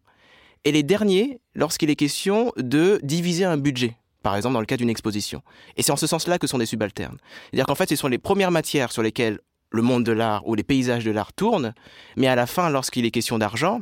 et 0.63 0.71
les 0.71 0.83
derniers 0.83 1.39
lorsqu'il 1.53 1.89
est 1.89 1.95
question 1.95 2.51
de 2.57 2.99
diviser 3.03 3.45
un 3.45 3.57
budget 3.57 3.97
par 4.25 4.35
exemple 4.35 4.53
dans 4.55 4.59
le 4.59 4.65
cas 4.65 4.75
d'une 4.75 4.89
exposition. 4.89 5.43
Et 5.77 5.83
c'est 5.83 5.91
en 5.91 5.97
ce 5.97 6.07
sens-là 6.07 6.39
que 6.39 6.47
sont 6.47 6.57
des 6.57 6.65
subalternes. 6.65 7.17
C'est-à-dire 7.51 7.67
qu'en 7.67 7.75
fait, 7.75 7.87
ce 7.87 7.95
sont 7.95 8.07
les 8.07 8.17
premières 8.17 8.49
matières 8.49 8.91
sur 8.91 9.03
lesquelles 9.03 9.37
le 9.71 9.81
monde 9.81 10.03
de 10.03 10.11
l'art 10.11 10.47
ou 10.47 10.55
les 10.55 10.63
paysages 10.63 11.03
de 11.03 11.11
l'art 11.11 11.33
tournent, 11.33 11.73
mais 12.15 12.27
à 12.27 12.35
la 12.35 12.45
fin, 12.45 12.69
lorsqu'il 12.69 13.05
est 13.05 13.11
question 13.11 13.37
d'argent, 13.37 13.81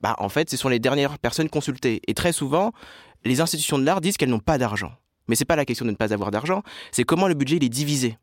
bah, 0.00 0.14
en 0.18 0.28
fait, 0.28 0.50
ce 0.50 0.56
sont 0.56 0.68
les 0.68 0.78
dernières 0.78 1.18
personnes 1.18 1.48
consultées. 1.48 2.00
Et 2.06 2.14
très 2.14 2.32
souvent, 2.32 2.72
les 3.24 3.40
institutions 3.40 3.78
de 3.78 3.84
l'art 3.84 4.00
disent 4.00 4.16
qu'elles 4.16 4.30
n'ont 4.30 4.38
pas 4.38 4.58
d'argent. 4.58 4.92
Mais 5.28 5.34
c'est 5.34 5.44
pas 5.44 5.56
la 5.56 5.64
question 5.64 5.84
de 5.84 5.90
ne 5.90 5.96
pas 5.96 6.12
avoir 6.12 6.30
d'argent, 6.30 6.62
c'est 6.92 7.04
comment 7.04 7.28
le 7.28 7.34
budget 7.34 7.56
il 7.56 7.64
est 7.64 7.68
divisé. 7.68 8.16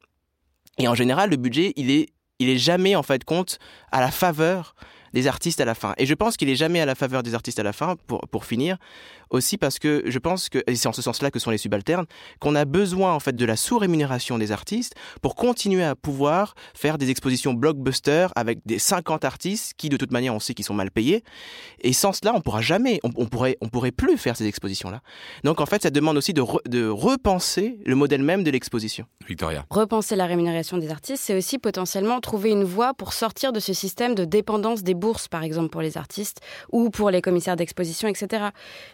Et 0.78 0.88
en 0.88 0.96
général, 0.96 1.30
le 1.30 1.36
budget, 1.36 1.74
il 1.76 1.92
est, 1.92 2.10
il 2.40 2.50
est 2.50 2.58
jamais 2.58 2.96
en 2.96 3.04
fait 3.04 3.24
compte 3.24 3.60
à 3.92 4.00
la 4.00 4.12
faveur 4.12 4.76
des 5.14 5.28
artistes 5.28 5.62
à 5.62 5.66
la 5.66 5.76
fin. 5.76 5.94
Et 5.98 6.06
je 6.06 6.14
pense 6.14 6.38
qu'il 6.38 6.50
est 6.50 6.56
jamais 6.56 6.82
à 6.82 6.86
la 6.86 6.96
faveur 6.96 7.24
des 7.24 7.34
artistes 7.36 7.60
à 7.60 7.64
la 7.64 7.74
fin, 7.74 7.96
pour, 8.08 8.22
pour 8.30 8.46
finir, 8.46 8.78
aussi 9.34 9.58
parce 9.58 9.80
que 9.80 10.04
je 10.06 10.20
pense 10.20 10.50
que, 10.50 10.64
et 10.68 10.76
c'est 10.76 10.88
en 10.88 10.94
ce 10.94 11.02
sens-là 11.02 11.32
que 11.32 11.40
sont 11.40 11.52
les 11.52 11.58
subalternes, 11.58 12.06
qu'on 12.40 12.56
a 12.56 12.66
besoin 12.66 13.14
en 13.14 13.20
fait 13.20 13.36
de 13.36 13.46
la 13.46 13.56
sous-rémunération 13.56 14.38
des 14.38 14.52
artistes 14.52 14.96
pour 15.22 15.36
continuer 15.36 15.84
à 15.84 15.96
pouvoir 15.96 16.56
faire 16.74 16.98
des 16.98 17.10
expositions 17.10 17.54
blockbuster 17.54 18.28
avec 18.36 18.60
des 18.66 18.80
50 18.80 19.26
artistes 19.26 19.74
qui 19.78 19.90
de 19.90 19.98
toute 19.98 20.12
manière 20.12 20.34
on 20.34 20.40
sait 20.40 20.54
qu'ils 20.54 20.66
sont 20.66 20.74
mal 20.74 20.92
payés. 20.92 21.24
Et 21.82 21.94
sans 21.94 22.14
cela, 22.14 22.34
on 22.36 22.42
pourra 22.42 22.62
jamais, 22.62 23.00
on, 23.04 23.26
pourrait, 23.26 23.58
on 23.62 23.70
pourrait 23.70 23.92
plus 23.92 24.18
faire 24.18 24.38
ces 24.38 24.46
expositions-là. 24.46 25.02
Donc 25.44 25.60
en 25.60 25.66
fait, 25.66 25.84
ça 25.84 25.90
demande 25.90 26.18
aussi 26.18 26.34
de, 26.34 26.44
de 26.68 26.88
repenser 26.88 27.80
le 27.86 27.96
modèle 27.96 28.22
même 28.22 28.44
de 28.44 28.52
l'exposition. 28.52 29.06
Victoria. 29.28 29.66
Repenser 29.70 30.16
la 30.16 30.26
rémunération 30.26 30.78
des 30.78 30.92
artistes, 30.92 31.24
c'est 31.24 31.36
aussi 31.36 31.58
potentiellement 31.58 32.20
trouver 32.20 32.52
une 32.52 32.64
voie 32.64 32.94
pour 32.94 33.14
sortir 33.14 33.52
de 33.52 33.60
ce 33.60 33.74
système 33.74 34.16
de 34.16 34.26
dépendance 34.26 34.84
des 34.84 34.94
bourses, 35.04 35.28
par 35.28 35.44
exemple 35.44 35.70
pour 35.70 35.82
les 35.82 35.98
artistes 35.98 36.40
ou 36.72 36.90
pour 36.90 37.10
les 37.10 37.22
commissaires 37.22 37.58
d'exposition, 37.58 38.08
etc. 38.08 38.46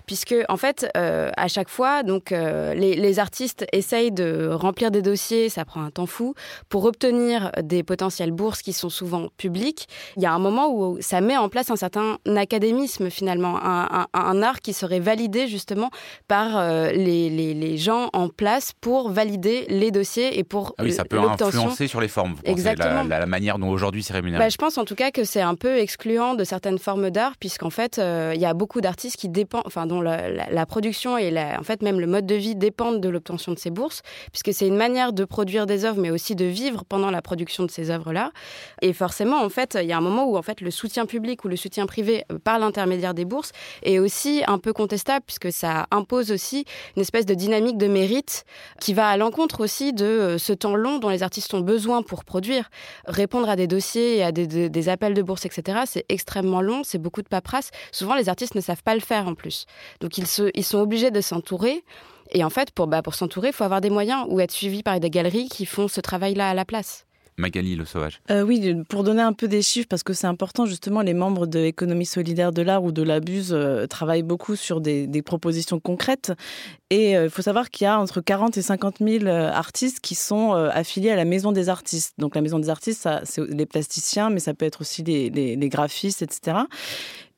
Puisque 0.08 0.36
en 0.50 0.58
fait, 0.58 0.90
euh, 0.98 1.30
à 1.38 1.48
chaque 1.48 1.70
fois, 1.70 2.02
donc 2.02 2.32
euh, 2.32 2.74
les, 2.74 3.20
artistes 3.20 3.66
essayent 3.74 4.12
de 4.12 4.50
remplir 4.52 4.90
des 4.92 5.02
dossiers, 5.02 5.50
ça 5.50 5.66
prend 5.66 5.84
un 5.84 5.92
temps 5.92 6.06
fou, 6.06 6.34
pour 6.70 6.86
obtenir 6.86 7.52
des 7.62 7.84
potentielles 7.84 8.32
bourses 8.32 8.62
qui 8.62 8.74
sont 8.74 8.90
souvent 8.90 9.28
publiques. 9.38 9.88
Il 10.16 10.24
y 10.24 10.26
a 10.26 10.34
un 10.34 10.40
moment 10.40 10.68
où 10.74 10.98
ça 11.02 11.22
met 11.22 11.38
en 11.38 11.50
place 11.50 11.70
un 11.70 11.76
certain 11.76 12.18
académisme 12.26 13.10
finalement, 13.10 13.60
un, 13.62 14.42
art 14.42 14.62
qui 14.62 14.74
serait 14.74 15.00
validé 15.00 15.48
justement 15.48 15.90
par 16.28 16.58
euh, 16.58 16.92
les, 16.92 17.30
les, 17.30 17.78
gens 17.78 18.10
en 18.14 18.30
place 18.30 18.74
pour 18.82 19.10
valider 19.10 19.66
les 19.70 19.92
dossiers 19.92 20.40
et 20.40 20.44
pour 20.44 20.74
ah 20.78 20.84
oui, 20.84 20.92
ça 20.92 21.06
peut 21.06 21.20
influencer 21.20 21.88
sur 21.88 22.02
les 22.02 22.08
formes. 22.08 22.34
Vous 22.34 22.52
Exactement. 22.52 23.04
La, 23.04 23.20
la, 23.20 23.26
manière 23.26 23.60
dont 23.60 23.70
aujourd'hui 23.70 24.04
c'est 24.04 24.14
rémunéré. 24.14 24.44
Bah, 24.44 24.50
je 24.50 24.58
pense 24.58 24.78
en 24.78 24.86
tout 24.86 24.96
cas 24.96 25.12
que 25.12 25.24
c'est 25.24 25.42
un 25.42 25.56
peu 25.56 25.78
excluant 26.00 26.34
de 26.34 26.46
certaines 26.46 26.80
formes 26.80 27.10
d'art, 27.10 27.34
puisqu'en 27.38 27.70
fait, 27.70 28.00
euh, 28.00 28.32
il 28.34 28.40
y 28.40 28.46
a 28.46 28.54
beaucoup 28.54 28.80
d'artistes 28.80 29.18
qui 29.18 29.28
dépendent, 29.28 29.64
enfin, 29.66 29.86
dont 29.86 30.00
la, 30.00 30.66
production 30.66 31.18
et 31.18 31.38
en 31.38 31.64
fait 31.64 31.82
même 31.82 32.00
le 32.00 32.08
mode 32.08 32.26
de 32.26 32.36
vie 32.36 32.56
dépendent 32.56 33.02
de 33.02 33.10
l'obtention 33.10 33.52
de 33.52 33.60
ces 33.60 33.70
bourses, 33.70 34.02
puisque 34.32 34.54
c'est 34.54 34.66
une 34.66 34.78
manière 34.78 35.12
de 35.12 35.26
produire 35.26 35.66
des 35.66 35.84
œuvres, 35.84 36.00
mais 36.00 36.10
aussi 36.10 36.36
de 36.36 36.46
vivre 36.46 36.86
pendant 36.86 37.12
la 37.12 37.22
production 37.22 37.66
de 37.66 37.72
ces 37.72 37.92
œuvres-là. 37.92 38.32
Et 38.82 38.94
forcément, 38.94 39.44
en 39.44 39.50
fait, 39.50 39.78
il 39.82 39.88
y 39.88 39.92
a 39.92 39.98
un 39.98 40.02
moment 40.02 40.24
où 40.24 40.38
en 40.38 40.42
fait 40.42 40.62
le 40.62 40.72
soutien 40.72 41.06
public 41.06 41.44
ou 41.44 41.50
le 41.50 41.58
soutien 41.58 41.86
privé 41.86 42.24
euh, 42.32 42.40
par 42.40 42.60
l'intermédiaire 42.60 43.14
des 43.14 43.26
bourses 43.26 43.52
est 43.84 44.00
aussi 44.00 44.42
un 44.48 44.58
peu 44.58 44.72
contestable, 44.72 45.26
puisque 45.26 45.52
ça 45.52 45.88
impose 45.92 46.32
aussi 46.32 46.64
une 46.96 47.02
espèce 47.02 47.26
de 47.26 47.34
dynamique 47.34 47.78
de 47.78 47.88
mérite 47.88 48.46
qui 48.80 48.94
va 48.94 49.10
à 49.10 49.18
l'encontre 49.18 49.62
aussi 49.62 49.92
de 49.92 50.06
euh, 50.06 50.38
ce 50.38 50.54
temps 50.54 50.76
long 50.76 51.00
dont 51.00 51.10
les 51.10 51.24
artistes 51.24 51.54
ont 51.54 51.62
besoin 51.62 52.04
pour 52.04 52.24
produire. 52.24 52.70
Répondre 53.06 53.50
à 53.50 53.58
des 53.58 53.68
dossiers 53.68 54.18
et 54.18 54.24
à 54.24 54.32
des, 54.32 54.70
des 54.70 54.90
appels 54.90 55.14
de 55.14 55.22
bourse, 55.22 55.46
etc., 55.46 55.80
c'est 55.90 56.06
extrêmement 56.10 56.62
long, 56.62 56.84
c'est 56.84 56.98
beaucoup 56.98 57.22
de 57.22 57.28
paperasse. 57.28 57.72
Souvent, 57.92 58.16
les 58.16 58.30
artistes 58.30 58.56
ne 58.56 58.62
savent 58.62 58.84
pas 58.84 58.96
le 58.96 59.02
faire 59.02 59.28
en 59.28 59.36
plus. 59.36 59.66
Donc, 60.00 60.18
ils, 60.18 60.28
se, 60.28 60.50
sont 60.62 60.80
obligés 60.80 61.12
de 61.12 61.22
s'entourer. 61.22 61.84
Et 62.32 62.44
en 62.44 62.50
fait, 62.50 62.72
pour, 62.72 62.88
bah, 62.88 63.02
pour 63.02 63.16
s'entourer, 63.16 63.50
il 63.50 63.54
faut 63.54 63.64
avoir 63.64 63.82
des 63.82 63.90
moyens 63.90 64.26
ou 64.30 64.40
être 64.40 64.52
suivi 64.52 64.84
par 64.84 65.00
des 65.00 65.10
galeries 65.10 65.50
qui 65.50 65.66
font 65.66 65.88
ce 65.88 66.00
travail-là 66.00 66.50
à 66.50 66.54
la 66.54 66.66
place. 66.66 67.06
Magali 67.40 67.76
Le 67.76 67.86
Sauvage. 67.86 68.22
Euh, 68.30 68.44
oui, 68.44 68.76
pour 68.90 69.04
donner 69.04 69.22
un 69.22 69.34
peu 69.34 69.48
des 69.48 69.62
chiffres, 69.62 69.88
parce 69.90 70.04
que 70.04 70.14
c'est 70.14 70.28
important, 70.28 70.66
justement, 70.66 71.02
les 71.02 71.14
membres 71.14 71.48
de 71.48 71.60
l'économie 71.60 72.06
solidaire 72.06 72.52
de 72.52 72.62
l'art 72.62 72.84
ou 72.84 72.92
de 72.92 73.02
l'abuse 73.02 73.52
euh, 73.54 73.88
travaillent 73.88 74.24
beaucoup 74.24 74.56
sur 74.56 74.82
des, 74.82 75.08
propositions 75.26 75.80
concrètes. 75.80 76.32
Et 76.90 77.18
euh, 77.18 77.26
il 77.26 77.30
faut 77.30 77.42
savoir 77.42 77.70
qu'il 77.70 77.86
y 77.86 77.88
a 77.88 78.00
entre 78.00 78.22
40 78.22 78.58
et 78.58 78.62
50 78.62 78.98
000 79.00 79.28
artistes 79.28 80.00
qui 80.00 80.16
sont 80.16 80.54
affiliés 80.54 81.12
à 81.12 81.16
la 81.16 81.26
Maison 81.26 81.52
des 81.52 81.70
artistes. 81.70 82.14
Donc 82.18 82.36
la 82.36 82.42
Maison 82.42 82.60
des 82.60 82.70
artistes, 82.70 83.08
c'est 83.24 83.42
les 83.50 83.66
plasticiens, 83.66 84.30
mais 84.30 84.40
ça 84.40 84.54
peut 84.54 84.66
être 84.66 84.82
aussi 84.82 85.04
les, 85.04 85.30
les 85.30 85.70
graphistes, 85.70 86.22
etc. 86.22 86.58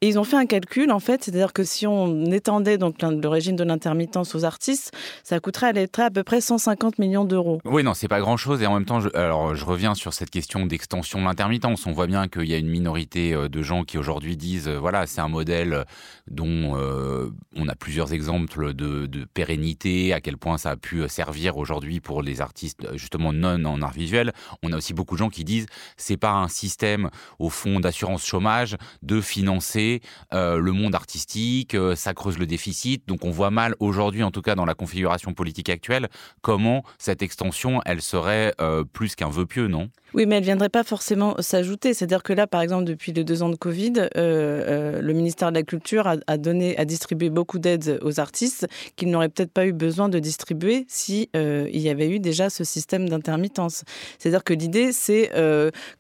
Et 0.04 0.08
ils 0.08 0.18
ont 0.18 0.24
fait 0.24 0.36
un 0.36 0.48
calcul, 0.48 0.92
en 0.92 1.00
fait, 1.00 1.24
c'est-à-dire 1.24 1.54
que 1.54 1.64
si 1.64 1.86
on 1.86 2.26
étendait 2.32 2.80
donc 2.80 2.96
le 3.04 3.28
régime 3.28 3.56
de 3.56 3.64
l'intermittence 3.64 4.34
aux 4.34 4.46
artistes, 4.46 4.92
ça 5.24 5.40
coûterait 5.40 5.74
à 6.00 6.10
peu 6.10 6.24
près 6.24 6.42
150 6.42 6.98
millions 6.98 7.24
d'euros. 7.24 7.62
Oui, 7.66 7.84
non, 7.84 7.94
c'est 7.94 8.08
pas 8.08 8.20
grand-chose. 8.20 8.64
Et 8.64 8.66
en 8.66 8.74
même 8.74 8.86
temps, 8.86 9.00
je, 9.00 9.10
alors, 9.14 9.54
je 9.54 9.64
reviens 9.64 9.94
sur 9.94 10.14
cette 10.14 10.32
question 10.32 10.66
d'extension 10.66 11.20
de 11.20 11.26
l'intermittence. 11.26 11.86
On 11.86 11.92
voit 11.92 12.08
bien 12.08 12.28
qu'il 12.28 12.46
y 12.46 12.56
a 12.56 12.58
une 12.58 12.70
minorité 12.70 13.32
euh, 13.32 13.48
de 13.48 13.62
gens 13.62 13.84
qui 13.84 14.00
aujourd'hui 14.00 14.38
disent, 14.38 14.68
euh, 14.68 14.80
voilà, 14.80 15.06
c'est 15.06 15.22
un 15.22 15.28
modèle 15.28 15.86
dont 16.28 16.76
euh, 16.76 17.30
on 17.56 17.68
a 17.68 17.76
plusieurs 17.76 18.12
exemples 18.12 18.74
de, 18.74 19.06
de, 19.06 19.26
pérennité, 19.26 20.14
à 20.14 20.20
quel 20.20 20.38
point 20.38 20.58
ça 20.58 20.72
a 20.72 20.78
pu 20.78 21.08
servir 21.10 21.58
aujourd'hui 21.58 22.00
pour 22.00 22.24
les 22.24 22.42
artistes 22.42 22.88
justement 22.96 23.34
non 23.34 23.64
en 23.66 23.84
art 23.84 23.94
visuel. 23.94 24.34
On 24.64 24.74
a 24.74 24.78
aussi 24.78 24.96
beaucoup 24.96 25.14
de 25.14 25.20
gens 25.20 25.30
qui 25.30 25.44
disent, 25.44 25.68
c'est 25.96 26.18
pas 26.18 26.32
un 26.32 26.48
système 26.48 27.12
au 27.38 27.50
fond 27.50 27.80
d'assurance 27.80 28.26
chômage 28.26 28.78
de 29.04 29.22
financer 29.22 29.91
euh, 30.34 30.58
le 30.58 30.72
monde 30.72 30.96
artistique, 30.96 31.76
euh, 31.76 31.96
ça 31.96 32.14
creuse 32.14 32.38
le 32.38 32.46
déficit. 32.46 33.08
Donc 33.08 33.26
on 33.26 33.32
voit 33.32 33.52
mal 33.52 33.76
aujourd'hui, 33.80 34.24
en 34.24 34.32
tout 34.32 34.42
cas 34.42 34.56
dans 34.56 34.66
la 34.66 34.76
configuration 34.76 35.34
politique 35.34 35.70
actuelle, 35.70 36.10
comment 36.42 36.84
cette 36.98 37.22
extension, 37.22 37.82
elle 37.86 38.02
serait 38.02 38.54
euh, 38.62 38.84
plus 38.84 39.16
qu'un 39.16 39.30
vœu 39.30 39.46
pieux, 39.46 39.68
non? 39.68 39.90
Oui, 40.14 40.26
mais 40.26 40.36
elle 40.36 40.42
ne 40.42 40.46
viendrait 40.46 40.70
pas 40.70 40.84
forcément 40.84 41.36
s'ajouter. 41.40 41.94
C'est-à-dire 41.94 42.22
que 42.22 42.34
là, 42.34 42.46
par 42.46 42.62
exemple, 42.62 42.84
depuis 42.84 43.14
les 43.14 43.24
deux 43.24 43.44
ans 43.44 43.50
de 43.50 43.56
Covid, 43.56 43.94
euh, 43.98 44.08
euh, 44.18 45.02
le 45.02 45.14
ministère 45.14 45.52
de 45.52 45.56
la 45.56 45.64
Culture 45.64 46.06
a, 46.06 46.38
donné, 46.38 46.78
a 46.78 46.84
distribué 46.84 47.30
beaucoup 47.30 47.60
d'aides 47.60 47.98
aux 48.02 48.20
artistes 48.20 48.68
qu'il 48.98 49.10
n'aurait 49.10 49.30
peut-être 49.30 49.54
pas 49.54 49.66
eu 49.66 49.72
besoin 49.72 50.10
de 50.10 50.20
distribuer 50.20 50.86
si 50.90 51.30
euh, 51.36 51.70
il 51.72 51.80
y 51.80 51.90
avait 51.90 52.10
eu 52.10 52.20
déjà 52.20 52.50
ce 52.50 52.66
système 52.66 53.08
d'intermittence. 53.08 53.84
C'est-à-dire 54.20 54.44
que 54.44 54.54
l'idée, 54.54 54.92
c'est, 54.92 55.32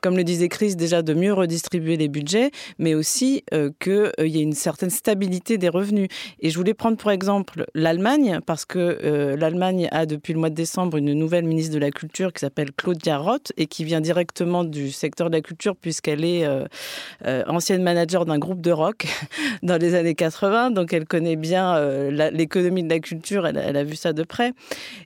comme 0.01 0.17
le 0.17 0.23
disait 0.23 0.49
Chris, 0.49 0.75
déjà 0.75 1.01
de 1.01 1.13
mieux 1.13 1.33
redistribuer 1.33 1.95
les 1.95 2.09
budgets, 2.09 2.51
mais 2.79 2.95
aussi 2.95 3.43
qu'il 3.79 4.11
y 4.19 4.39
ait 4.39 4.43
une 4.43 4.53
certaine 4.53 4.89
stabilité 4.89 5.57
des 5.57 5.69
revenus. 5.69 6.09
Et 6.39 6.49
je 6.49 6.57
voulais 6.57 6.73
prendre 6.73 6.97
pour 6.97 7.11
exemple 7.11 7.65
l'Allemagne, 7.73 8.39
parce 8.45 8.65
que 8.65 9.35
l'Allemagne 9.37 9.87
a 9.91 10.05
depuis 10.05 10.33
le 10.33 10.39
mois 10.39 10.49
de 10.49 10.55
décembre 10.55 10.97
une 10.97 11.13
nouvelle 11.13 11.45
ministre 11.45 11.73
de 11.73 11.79
la 11.79 11.91
Culture 11.91 12.33
qui 12.33 12.41
s'appelle 12.41 12.71
Claudia 12.73 13.17
Roth 13.17 13.53
et 13.57 13.67
qui 13.67 13.83
vient 13.83 14.00
directement 14.01 14.63
du 14.63 14.91
secteur 14.91 15.29
de 15.29 15.35
la 15.35 15.41
culture 15.41 15.75
puisqu'elle 15.75 16.25
est 16.25 16.45
euh, 16.45 16.65
euh, 17.25 17.43
ancienne 17.47 17.83
manager 17.83 18.25
d'un 18.25 18.39
groupe 18.39 18.61
de 18.61 18.71
rock 18.71 19.07
dans 19.63 19.77
les 19.77 19.95
années 19.95 20.15
80, 20.15 20.71
donc 20.71 20.93
elle 20.93 21.05
connaît 21.05 21.35
bien 21.35 21.75
euh, 21.75 22.29
l'économie 22.31 22.83
de 22.83 22.89
la 22.89 22.99
culture, 22.99 23.47
elle, 23.47 23.57
elle, 23.57 23.77
a 23.77 23.83
vu 23.83 23.95
ça 23.95 24.13
de 24.13 24.23
près. 24.23 24.53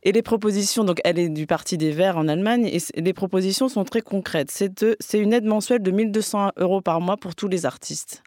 Et 0.03 0.11
les 0.11 0.21
propositions, 0.21 0.83
donc 0.83 0.99
elle 1.03 1.19
est 1.19 1.29
du 1.29 1.45
Parti 1.45 1.77
des 1.77 1.91
Verts 1.91 2.17
en 2.17 2.27
Allemagne, 2.27 2.65
et 2.65 3.01
les 3.01 3.13
propositions 3.13 3.69
sont 3.69 3.83
très 3.83 4.01
concrètes. 4.01 4.51
C'est 4.51 5.19
une 5.19 5.33
aide 5.33 5.45
mensuelle 5.45 5.81
de 5.81 5.91
1200 5.91 6.51
euros 6.57 6.81
par 6.81 7.01
mois 7.01 7.17
pour 7.17 7.35
tous 7.35 7.47
les 7.47 7.65
artistes 7.65 8.24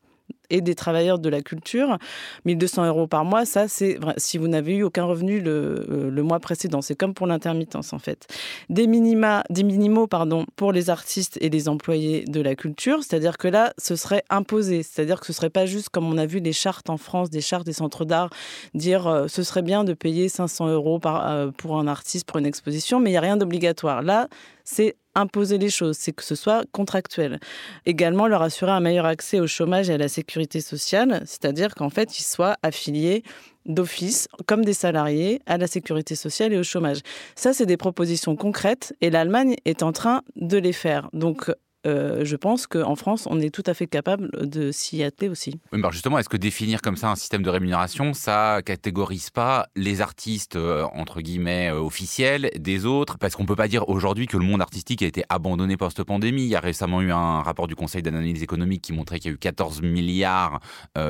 et 0.51 0.61
des 0.61 0.75
travailleurs 0.75 1.19
de 1.19 1.29
la 1.29 1.43
culture. 1.43 1.99
1200 2.45 2.87
euros 2.87 3.07
par 3.07 3.25
mois, 3.25 3.45
ça, 3.45 3.69
c'est 3.69 3.99
si 4.17 4.39
vous 4.39 4.49
n'avez 4.49 4.77
eu 4.77 4.83
aucun 4.83 5.05
revenu 5.05 5.41
le, 5.41 5.87
euh, 5.91 6.11
le 6.11 6.23
mois 6.23 6.41
précédent. 6.41 6.83
C'est 6.83 6.95
comme 6.95 7.15
pour 7.15 7.27
l'intermittence, 7.27 7.93
en 7.93 7.99
fait. 7.99 8.27
Des, 8.69 8.87
minima, 8.87 9.45
des 9.51 9.63
minimaux 9.63 10.07
pardon, 10.07 10.47
pour 10.57 10.73
les 10.73 10.91
artistes 10.91 11.39
et 11.41 11.51
les 11.51 11.69
employés 11.69 12.25
de 12.27 12.41
la 12.41 12.55
culture, 12.55 13.03
c'est-à-dire 13.03 13.39
que 13.39 13.49
là, 13.49 13.73
ce 13.79 13.97
serait 13.97 14.25
imposé. 14.31 14.83
C'est-à-dire 14.83 15.21
que 15.21 15.27
ce 15.27 15.33
serait 15.33 15.51
pas 15.51 15.67
juste 15.67 15.89
comme 15.91 16.07
on 16.07 16.19
a 16.19 16.27
vu 16.27 16.41
les 16.41 16.53
chartes 16.53 16.91
en 16.91 16.97
France, 16.97 17.31
des 17.31 17.41
chartes 17.41 17.67
des 17.67 17.73
centres 17.73 18.05
d'art, 18.05 18.31
dire 18.75 19.07
euh, 19.07 19.29
ce 19.29 19.43
serait 19.43 19.63
bien 19.63 19.85
de 19.85 19.93
payer 19.93 20.29
500 20.29 20.69
euros 20.69 20.99
par, 20.99 21.29
euh, 21.29 21.51
pour 21.57 21.79
un 21.79 21.87
artiste 21.87 22.27
pour 22.27 22.39
une 22.39 22.47
exposition, 22.47 23.01
mais 23.01 23.11
il 23.11 23.13
n'y 23.13 23.19
a 23.19 23.23
rien 23.23 23.37
d'obligatoire. 23.37 24.03
Là, 24.03 24.29
c'est 24.65 24.97
imposer 25.15 25.59
les 25.59 25.71
choses, 25.71 25.97
c'est 25.97 26.13
que 26.13 26.23
ce 26.23 26.35
soit 26.35 26.65
contractuel. 26.73 27.41
Également, 27.87 28.27
leur 28.27 28.43
assurer 28.43 28.71
un 28.71 28.81
meilleur 28.81 29.07
accès 29.07 29.41
au 29.41 29.47
chômage 29.47 29.91
et 29.91 29.95
à 29.95 29.99
la 29.99 30.09
sécurité 30.09 30.61
sociale, 30.61 31.23
c'est-à-dire 31.27 31.75
qu'en 31.75 31.91
fait, 31.91 32.19
ils 32.19 32.25
soient 32.25 32.57
affiliés 32.63 33.23
d'office, 33.67 34.29
comme 34.47 34.65
des 34.65 34.73
salariés, 34.73 35.41
à 35.47 35.59
la 35.59 35.67
sécurité 35.67 36.15
sociale 36.15 36.53
et 36.53 36.59
au 36.59 36.63
chômage. 36.63 37.01
Ça, 37.37 37.53
c'est 37.53 37.67
des 37.67 37.77
propositions 37.77 38.37
concrètes 38.37 38.95
et 39.01 39.11
l'Allemagne 39.11 39.57
est 39.65 39.83
en 39.83 39.93
train 39.93 40.23
de 40.37 40.57
les 40.57 40.73
faire. 40.73 41.11
Donc, 41.13 41.51
euh, 41.87 42.25
je 42.25 42.37
pense 42.37 42.67
qu'en 42.67 42.97
France, 42.97 43.27
on 43.31 43.41
est 43.41 43.51
tout 43.51 43.63
à 43.67 43.75
fait 43.75 43.87
capable 43.87 44.31
de 44.49 44.73
s'y 44.73 45.03
atteler 45.03 45.29
aussi. 45.29 45.61
Oui, 45.73 45.81
mais 45.81 45.89
justement, 45.93 46.19
est-ce 46.19 46.29
que 46.29 46.37
définir 46.37 46.83
comme 46.83 46.97
ça 46.97 47.11
un 47.11 47.17
système 47.17 47.43
de 47.43 47.51
rémunération, 47.51 48.15
ça 48.15 48.61
catégorise 48.65 49.31
pas 49.31 49.69
les 49.77 50.01
artistes, 50.01 50.57
euh, 50.57 50.85
entre 50.95 51.21
guillemets, 51.21 51.71
euh, 51.71 51.81
officiels 51.81 52.51
des 52.59 52.85
autres? 52.85 53.19
Parce 53.19 53.37
qu'on 53.37 53.47
peut 53.47 53.57
pas 53.57 53.69
dire 53.69 53.89
aujourd'hui 53.89 54.27
que 54.27 54.37
le 54.37 54.45
monde 54.45 54.61
artistique 54.61 55.03
a 55.03 55.07
été 55.07 55.23
abandonné 55.29 55.77
post-pandémie. 55.77 56.43
Il 56.43 56.49
y 56.49 56.57
a 56.57 56.61
récemment 56.61 57.01
eu 57.01 57.13
un 57.13 57.43
rapport 57.43 57.69
du 57.69 57.77
Conseil 57.77 58.03
d'analyse 58.03 58.43
économique 58.43 58.83
qui 58.83 58.93
montrait 58.93 59.19
qu'il 59.19 59.31
y 59.31 59.33
a 59.33 59.35
eu 59.35 59.39
14 59.39 59.83
milliards 59.83 60.61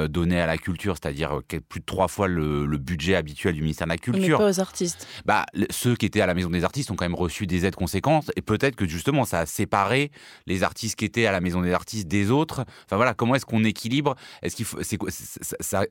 donnés 0.08 0.40
à 0.40 0.46
la 0.46 0.58
culture, 0.58 0.96
c'est-à-dire 1.00 1.40
plus 1.68 1.80
de 1.80 1.84
trois 1.84 2.08
fois 2.08 2.28
le, 2.28 2.78
budget 2.78 3.16
habituel 3.16 3.54
du 3.54 3.62
ministère 3.62 3.86
de 3.86 3.92
la 3.92 3.98
Culture. 3.98 4.38
Mais 4.38 4.44
pas 4.44 4.50
aux 4.50 4.60
artistes. 4.60 5.06
Bah, 5.24 5.44
ceux 5.70 5.96
qui 5.96 6.06
étaient 6.06 6.20
à 6.20 6.26
la 6.26 6.34
Maison 6.34 6.50
des 6.50 6.64
artistes 6.64 6.90
ont 6.90 6.96
quand 6.96 7.04
même 7.04 7.14
reçu 7.14 7.46
des 7.46 7.66
aides 7.66 7.74
conséquentes 7.74 8.30
et 8.36 8.42
peut-être 8.42 8.76
que 8.76 8.86
justement 8.86 9.24
ça 9.24 9.40
a 9.40 9.46
séparé 9.46 10.10
les 10.46 10.57
artistes 10.62 10.96
qui 10.96 11.04
étaient 11.04 11.26
à 11.26 11.32
la 11.32 11.40
maison 11.40 11.60
des 11.60 11.72
artistes 11.72 12.08
des 12.08 12.30
autres. 12.30 12.64
Enfin 12.84 12.96
voilà, 12.96 13.14
comment 13.14 13.34
est-ce 13.34 13.46
qu'on 13.46 13.64
équilibre? 13.64 14.14
Est-ce 14.42 14.56
qu'il 14.56 14.64
faut, 14.64 14.78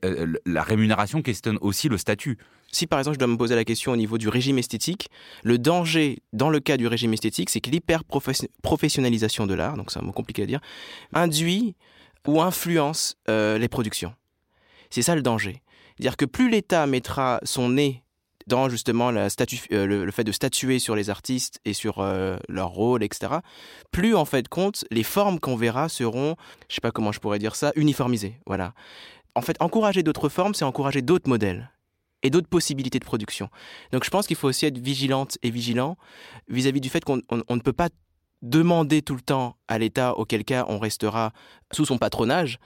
euh, 0.04 0.32
la 0.46 0.62
rémunération 0.62 1.22
questionne 1.22 1.58
aussi 1.60 1.88
le 1.88 1.98
statut. 1.98 2.38
Si 2.70 2.86
par 2.86 2.98
exemple 2.98 3.14
je 3.14 3.18
dois 3.18 3.28
me 3.28 3.36
poser 3.36 3.54
la 3.54 3.64
question 3.64 3.92
au 3.92 3.96
niveau 3.96 4.18
du 4.18 4.28
régime 4.28 4.58
esthétique, 4.58 5.08
le 5.42 5.58
danger 5.58 6.18
dans 6.32 6.50
le 6.50 6.60
cas 6.60 6.76
du 6.76 6.86
régime 6.86 7.12
esthétique, 7.12 7.50
c'est 7.50 7.60
que 7.60 7.70
l'hyper 7.70 8.02
professionnalisation 8.62 9.46
de 9.46 9.54
l'art, 9.54 9.76
donc 9.76 9.90
c'est 9.90 9.98
un 9.98 10.02
mot 10.02 10.12
compliqué 10.12 10.42
à 10.42 10.46
dire, 10.46 10.60
induit 11.12 11.76
ou 12.26 12.42
influence 12.42 13.16
les 13.26 13.68
productions. 13.68 14.12
C'est 14.90 15.02
ça 15.02 15.14
le 15.14 15.22
danger. 15.22 15.62
C'est-à-dire 15.96 16.16
que 16.16 16.24
plus 16.24 16.50
l'État 16.50 16.86
mettra 16.86 17.40
son 17.42 17.70
nez 17.70 18.04
dans 18.48 18.68
justement 18.68 19.10
euh, 19.10 19.86
le, 19.86 20.10
fait 20.10 20.24
de 20.24 20.32
statuer 20.32 20.78
sur 20.78 20.96
les 20.96 21.10
artistes 21.10 21.60
et 21.64 21.72
sur 21.72 22.00
euh, 22.00 22.36
leur 22.48 22.70
rôle, 22.70 23.04
etc., 23.04 23.34
plus 23.92 24.16
en 24.16 24.24
fait 24.24 24.48
compte, 24.48 24.84
les 24.90 25.04
formes 25.04 25.38
qu'on 25.38 25.56
verra 25.56 25.88
seront, 25.88 26.34
je 26.68 26.74
sais 26.74 26.80
pas 26.80 26.90
comment 26.90 27.12
je 27.12 27.20
pourrais 27.20 27.38
dire 27.38 27.54
ça, 27.54 27.72
uniformisées. 27.76 28.40
Voilà. 28.46 28.72
En 29.34 29.42
fait, 29.42 29.56
encourager 29.60 30.02
d'autres 30.02 30.28
formes, 30.28 30.54
c'est 30.54 30.64
encourager 30.64 31.02
d'autres 31.02 31.28
modèles 31.28 31.70
et 32.22 32.30
d'autres 32.30 32.48
possibilités 32.48 32.98
de 32.98 33.04
production. 33.04 33.48
Donc 33.92 34.04
je 34.04 34.10
pense 34.10 34.26
qu'il 34.26 34.36
faut 34.36 34.48
aussi 34.48 34.66
être 34.66 34.78
vigilante 34.78 35.38
et 35.42 35.50
vigilant 35.50 35.96
vis-à-vis 36.48 36.80
du 36.80 36.88
fait 36.88 37.04
qu'on 37.04 37.16
ne 37.16 37.60
peut 37.60 37.72
pas 37.72 37.90
demander 38.42 39.02
tout 39.02 39.14
le 39.14 39.20
temps 39.20 39.57
à 39.68 39.78
l'État, 39.78 40.16
auquel 40.16 40.44
cas 40.44 40.66
on 40.68 40.78
restera 40.78 41.32
sous 41.72 41.84
son 41.84 41.98
patronage, 41.98 42.58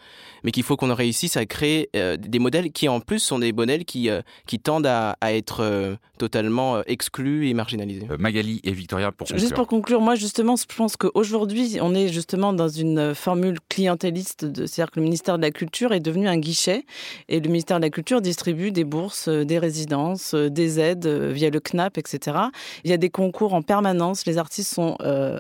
mais 0.45 0.53
qu'il 0.53 0.63
faut 0.63 0.77
qu'on 0.77 0.95
réussisse 0.95 1.37
à 1.37 1.45
créer 1.45 1.91
euh, 1.97 2.17
des 2.17 2.39
modèles 2.39 2.71
qui 2.71 2.89
en 2.89 3.01
plus 3.01 3.19
sont 3.19 3.39
des 3.39 3.53
modèles 3.53 3.85
qui, 3.85 4.09
euh, 4.09 4.23
qui 4.47 4.59
tendent 4.59 4.87
à, 4.87 5.17
être 5.23 5.61
euh, 5.61 5.97
totalement 6.19 6.83
exclus 6.85 7.49
et 7.49 7.55
marginalisés. 7.55 8.07
Magali 8.19 8.61
et 8.65 8.73
Victoria, 8.73 9.11
pour 9.11 9.27
conclure. 9.27 9.41
Juste 9.41 9.55
pour 9.55 9.67
conclure, 9.67 10.01
moi 10.01 10.15
justement, 10.15 10.55
je 10.57 10.65
pense 10.77 10.97
qu'aujourd'hui, 10.97 11.79
on 11.81 11.95
est 11.95 12.09
justement 12.09 12.53
dans 12.53 12.69
une 12.69 13.15
formule 13.15 13.59
clientéliste, 13.69 14.47
c'est-à-dire 14.55 14.91
que 14.91 15.01
le 15.01 15.05
ministère 15.05 15.37
de 15.37 15.43
la 15.43 15.51
Culture 15.51 15.93
est 15.93 16.01
devenu 16.01 16.29
un 16.29 16.39
guichet, 16.39 16.85
et 17.29 17.41
le 17.41 17.49
ministère 17.49 17.79
de 17.79 17.83
la 17.83 17.91
Culture 17.91 18.21
distribue 18.21 18.71
des 18.71 18.85
bourses, 18.85 19.29
des 19.29 19.59
résidences, 19.59 20.35
des 20.35 20.79
aides 20.79 21.07
via 21.07 21.51
le 21.51 21.61
CNAP, 21.61 21.99
etc. 21.99 22.37
Il 22.85 22.91
y 22.91 22.95
a 22.95 22.99
des 22.99 23.11
concours 23.11 23.55
en 23.55 23.63
permanence, 23.63 24.27
les 24.27 24.39
artistes 24.39 24.73
sont 24.73 24.97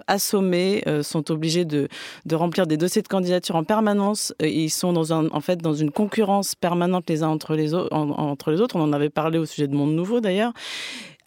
assommés, 0.06 0.82
sont 1.02 1.30
obligés 1.30 1.51
de, 1.64 1.88
remplir 2.32 2.66
des 2.66 2.76
dossiers 2.76 3.02
de 3.02 3.08
candidature 3.08 3.56
en 3.56 3.64
permanence. 3.64 4.34
Ils 4.40 4.70
sont 4.70 4.92
dans 4.92 5.12
en 5.12 5.40
fait 5.40 5.56
dans 5.56 5.74
une 5.74 5.90
concurrence 5.90 6.54
permanente 6.54 7.08
les 7.08 7.22
uns 7.22 7.28
entre 7.28 7.54
les, 7.54 7.74
autres. 7.74 8.76
On 8.76 8.82
en 8.82 8.92
avait 8.92 9.10
parlé 9.10 9.38
au 9.38 9.46
sujet 9.46 9.68
de 9.68 9.74
Monde 9.74 9.94
Nouveau 9.94 10.20
d'ailleurs 10.20 10.52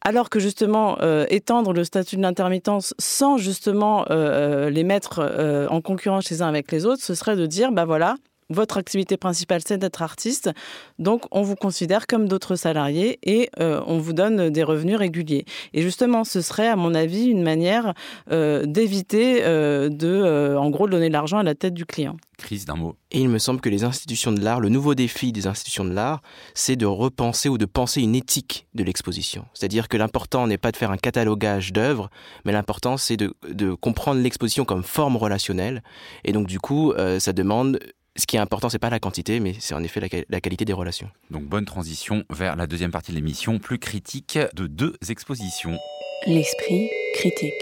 alors 0.02 0.30
que 0.30 0.40
justement 0.40 0.98
euh, 1.02 1.26
étendre 1.30 1.74
le 1.74 1.84
statut 1.84 2.16
de 2.16 2.22
l'intermittence 2.22 2.94
sans 3.00 3.38
justement 3.38 4.04
euh, 4.04 4.68
euh, 4.68 4.70
les 4.70 4.84
mettre 4.84 5.68
en 5.70 5.82
concurrence 5.82 6.30
les 6.30 6.44
uns 6.44 6.48
avec 6.48 6.72
les 6.72 6.86
autres, 6.86 7.02
ce 7.02 7.16
serait 7.16 7.36
de 7.36 7.48
dire 7.48 7.72
bah 7.72 7.86
voilà, 7.86 8.16
votre 8.50 8.78
activité 8.78 9.18
principale, 9.18 9.62
c'est 9.66 9.78
d'être 9.78 10.02
artiste. 10.02 10.52
Donc, 11.00 11.24
on 11.32 11.42
vous 11.42 11.56
considère 11.56 12.08
comme 12.08 12.28
d'autres 12.28 12.56
salariés 12.56 13.20
et 13.24 13.50
euh, 13.60 13.82
on 13.88 13.98
vous 13.98 14.14
donne 14.14 14.50
des 14.50 14.64
revenus 14.64 14.98
réguliers. 14.98 15.46
Et 15.74 15.82
justement, 15.82 16.24
ce 16.24 16.42
serait, 16.42 16.68
à 16.68 16.76
mon 16.76 16.94
avis, 16.94 17.26
une 17.26 17.42
manière 17.42 17.94
euh, 18.32 18.66
d'éviter 18.66 19.44
euh, 19.44 19.90
de, 19.90 20.56
en 20.56 20.70
gros, 20.70 20.88
donner 20.88 21.10
l'argent 21.10 21.40
à 21.40 21.44
la 21.44 21.56
tête 21.56 21.74
du 21.74 21.86
client. 21.86 22.18
Crise 22.38 22.66
d'un 22.66 22.76
mot. 22.76 22.96
Et 23.12 23.22
il 23.22 23.30
me 23.30 23.40
semble 23.40 23.62
que 23.62 23.70
les 23.70 23.86
institutions 23.86 24.34
de 24.34 24.42
l'art, 24.42 24.60
le 24.60 24.68
nouveau 24.70 24.94
défi 24.94 25.32
des 25.32 25.48
institutions 25.48 25.86
de 25.86 25.94
l'art, 25.94 26.22
c'est 26.54 26.76
de 26.76 26.86
repenser 26.86 27.48
ou 27.48 27.58
de 27.58 27.66
penser 27.66 28.02
une 28.02 28.14
éthique 28.14 28.68
de 28.74 28.84
l'exposition. 28.84 29.46
C'est-à-dire 29.54 29.88
que 29.88 29.96
l'important 29.96 30.46
n'est 30.46 30.58
pas 30.58 30.74
de 30.74 30.78
faire 30.78 30.92
un 30.92 30.98
catalogage 30.98 31.72
d'œuvres, 31.72 32.10
mais 32.44 32.52
l'important 32.52 32.98
c'est 32.98 33.16
de, 33.16 33.34
de, 33.50 33.74
comprendre 33.74 34.20
l'exposition 34.22 34.66
comme 34.66 34.84
forme 34.84 35.16
relationnelle. 35.16 35.82
Et 36.26 36.34
donc 36.34 36.48
du 36.48 36.60
coup, 36.60 36.94
ça 37.20 37.32
demande 37.32 37.80
ce 38.18 38.26
qui 38.26 38.38
est 38.38 38.40
important, 38.40 38.70
c'est 38.70 38.80
pas 38.80 38.90
la 38.90 39.00
quantité, 39.00 39.40
mais 39.40 39.56
c'est 39.60 39.76
en 39.76 39.84
effet 39.84 40.00
la, 40.30 40.42
qualité 40.42 40.66
des 40.66 40.74
relations. 40.74 41.10
Donc 41.32 41.44
bonne 41.44 41.66
transition 41.66 42.24
vers 42.30 42.56
la 42.56 42.68
deuxième 42.68 42.92
partie 42.92 43.12
de 43.12 43.18
l'émission, 43.18 43.60
plus 43.60 43.80
critique 43.80 44.40
de 44.54 44.68
deux 44.68 44.96
expositions. 45.10 45.78
L'esprit 46.26 46.90
critique. 47.14 47.54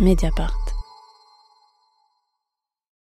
Mediapart. 0.00 0.61